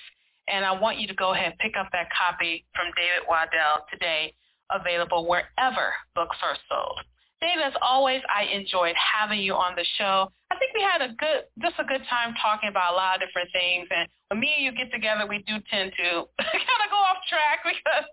And 0.48 0.64
I 0.64 0.72
want 0.72 0.98
you 0.98 1.06
to 1.08 1.14
go 1.14 1.34
ahead 1.34 1.52
and 1.52 1.58
pick 1.58 1.74
up 1.78 1.88
that 1.92 2.08
copy 2.10 2.64
from 2.74 2.86
David 2.96 3.28
Waddell 3.28 3.84
today, 3.90 4.32
available 4.70 5.26
wherever 5.28 5.92
books 6.14 6.36
are 6.42 6.56
sold. 6.68 7.00
Dave, 7.40 7.60
as 7.64 7.74
always, 7.82 8.22
I 8.32 8.44
enjoyed 8.48 8.96
having 8.96 9.40
you 9.40 9.54
on 9.54 9.76
the 9.76 9.84
show. 9.98 10.32
I 10.50 10.56
think 10.56 10.72
we 10.72 10.80
had 10.80 11.02
a 11.04 11.12
good, 11.14 11.44
just 11.60 11.76
a 11.78 11.84
good 11.84 12.00
time 12.08 12.34
talking 12.40 12.70
about 12.70 12.94
a 12.94 12.96
lot 12.96 13.16
of 13.16 13.28
different 13.28 13.50
things. 13.52 13.88
And 13.90 14.08
when 14.28 14.40
me 14.40 14.54
and 14.56 14.64
you 14.64 14.72
get 14.72 14.90
together, 14.90 15.26
we 15.28 15.44
do 15.44 15.60
tend 15.68 15.92
to 16.00 16.08
kind 16.40 16.80
of 16.80 16.88
go 16.88 16.96
off 16.96 17.20
track 17.28 17.60
because 17.68 18.08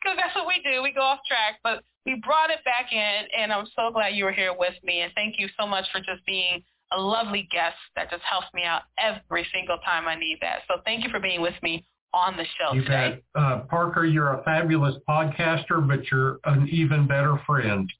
because 0.00 0.18
that's 0.18 0.34
what 0.34 0.48
we 0.48 0.58
do. 0.64 0.82
We 0.82 0.92
go 0.92 1.02
off 1.02 1.20
track, 1.28 1.60
but 1.62 1.84
we 2.06 2.20
brought 2.24 2.50
it 2.50 2.58
back 2.64 2.90
in, 2.90 3.28
and 3.38 3.52
I'm 3.52 3.66
so 3.76 3.92
glad 3.92 4.16
you 4.16 4.24
were 4.24 4.32
here 4.32 4.52
with 4.56 4.74
me. 4.82 5.00
And 5.00 5.12
thank 5.14 5.38
you 5.38 5.48
so 5.58 5.66
much 5.66 5.84
for 5.92 6.00
just 6.00 6.24
being 6.26 6.64
a 6.90 7.00
lovely 7.00 7.48
guest 7.52 7.76
that 7.94 8.10
just 8.10 8.22
helps 8.22 8.48
me 8.52 8.64
out 8.64 8.82
every 8.98 9.46
single 9.54 9.78
time 9.78 10.08
I 10.08 10.14
need 10.14 10.38
that. 10.40 10.60
So 10.68 10.80
thank 10.84 11.04
you 11.04 11.10
for 11.10 11.20
being 11.20 11.40
with 11.40 11.54
me 11.62 11.84
on 12.12 12.36
the 12.36 12.44
show 12.58 12.74
you 12.74 12.82
today. 12.82 13.22
Bet. 13.34 13.42
Uh, 13.42 13.60
Parker, 13.70 14.04
you're 14.04 14.34
a 14.34 14.42
fabulous 14.42 14.96
podcaster, 15.08 15.86
but 15.86 16.10
you're 16.10 16.38
an 16.44 16.68
even 16.68 17.06
better 17.06 17.40
friend. 17.46 17.90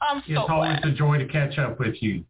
I'm 0.00 0.22
so 0.26 0.42
It's 0.42 0.50
always 0.50 0.78
a 0.82 0.90
joy 0.90 1.18
to 1.18 1.26
catch 1.26 1.58
up 1.58 1.78
with 1.78 1.96
you. 2.00 2.24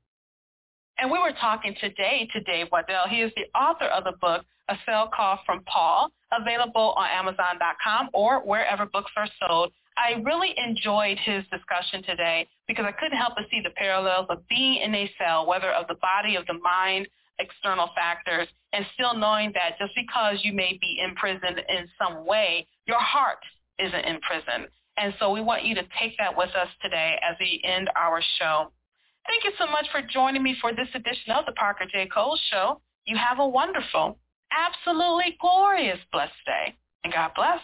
And 0.99 1.11
we 1.11 1.19
were 1.19 1.33
talking 1.41 1.75
today 1.81 2.29
to 2.33 2.41
Dave 2.41 2.67
Waddell. 2.71 3.09
He 3.09 3.23
is 3.23 3.33
the 3.37 3.47
author 3.59 3.87
of 3.87 4.05
the 4.05 4.13
book, 4.21 4.45
A 4.69 4.77
Cell 4.85 5.11
Call 5.15 5.39
from 5.47 5.63
Paul, 5.65 6.11
available 6.31 6.95
on 6.97 7.09
Amazon.com 7.09 8.11
or 8.13 8.41
wherever 8.45 8.87
books 8.87 9.11
are 9.17 9.29
sold. 9.41 9.73
I 9.97 10.21
really 10.21 10.55
enjoyed 10.57 11.19
his 11.19 11.45
discussion 11.51 12.03
today 12.03 12.47
because 12.69 12.85
I 12.87 12.93
couldn't 12.93 13.19
help 13.19 13.35
but 13.37 13.45
see 13.51 13.61
the 13.63 13.71
parallels 13.71 14.27
of 14.31 14.47
being 14.49 14.83
in 14.83 14.95
a 14.95 15.11
cell, 15.19 15.47
whether 15.47 15.71
of 15.71 15.87
the 15.89 15.97
body, 15.97 16.37
of 16.37 16.47
the 16.47 16.59
mind, 16.63 17.09
external 17.39 17.91
factors, 17.95 18.49
and 18.73 18.85
still 18.95 19.17
knowing 19.17 19.53
that 19.55 19.79
just 19.79 19.93
because 19.97 20.39
you 20.43 20.53
may 20.53 20.79
be 20.81 21.03
imprisoned 21.03 21.61
in 21.69 21.89
some 21.99 22.27
way, 22.27 22.67
your 22.87 23.01
heart 23.01 23.39
isn't 23.79 24.05
in 24.05 24.21
prison. 24.21 24.69
And 25.01 25.15
so 25.19 25.33
we 25.33 25.41
want 25.41 25.65
you 25.65 25.75
to 25.75 25.83
take 25.99 26.17
that 26.19 26.37
with 26.37 26.51
us 26.51 26.69
today 26.83 27.19
as 27.29 27.35
we 27.41 27.63
end 27.65 27.89
our 27.97 28.21
show. 28.39 28.71
Thank 29.27 29.45
you 29.45 29.53
so 29.59 29.67
much 29.71 29.87
for 29.91 30.03
joining 30.03 30.43
me 30.43 30.55
for 30.61 30.73
this 30.73 30.89
edition 30.95 31.33
of 31.33 31.47
the 31.47 31.53
Parker 31.53 31.87
J. 31.91 32.07
Cole 32.07 32.39
Show. 32.51 32.83
You 33.07 33.17
have 33.17 33.39
a 33.39 33.49
wonderful, 33.49 34.19
absolutely 34.53 35.39
glorious, 35.41 35.99
blessed 36.13 36.33
day. 36.45 36.75
And 37.03 37.13
God 37.15 37.31
bless. 37.35 37.61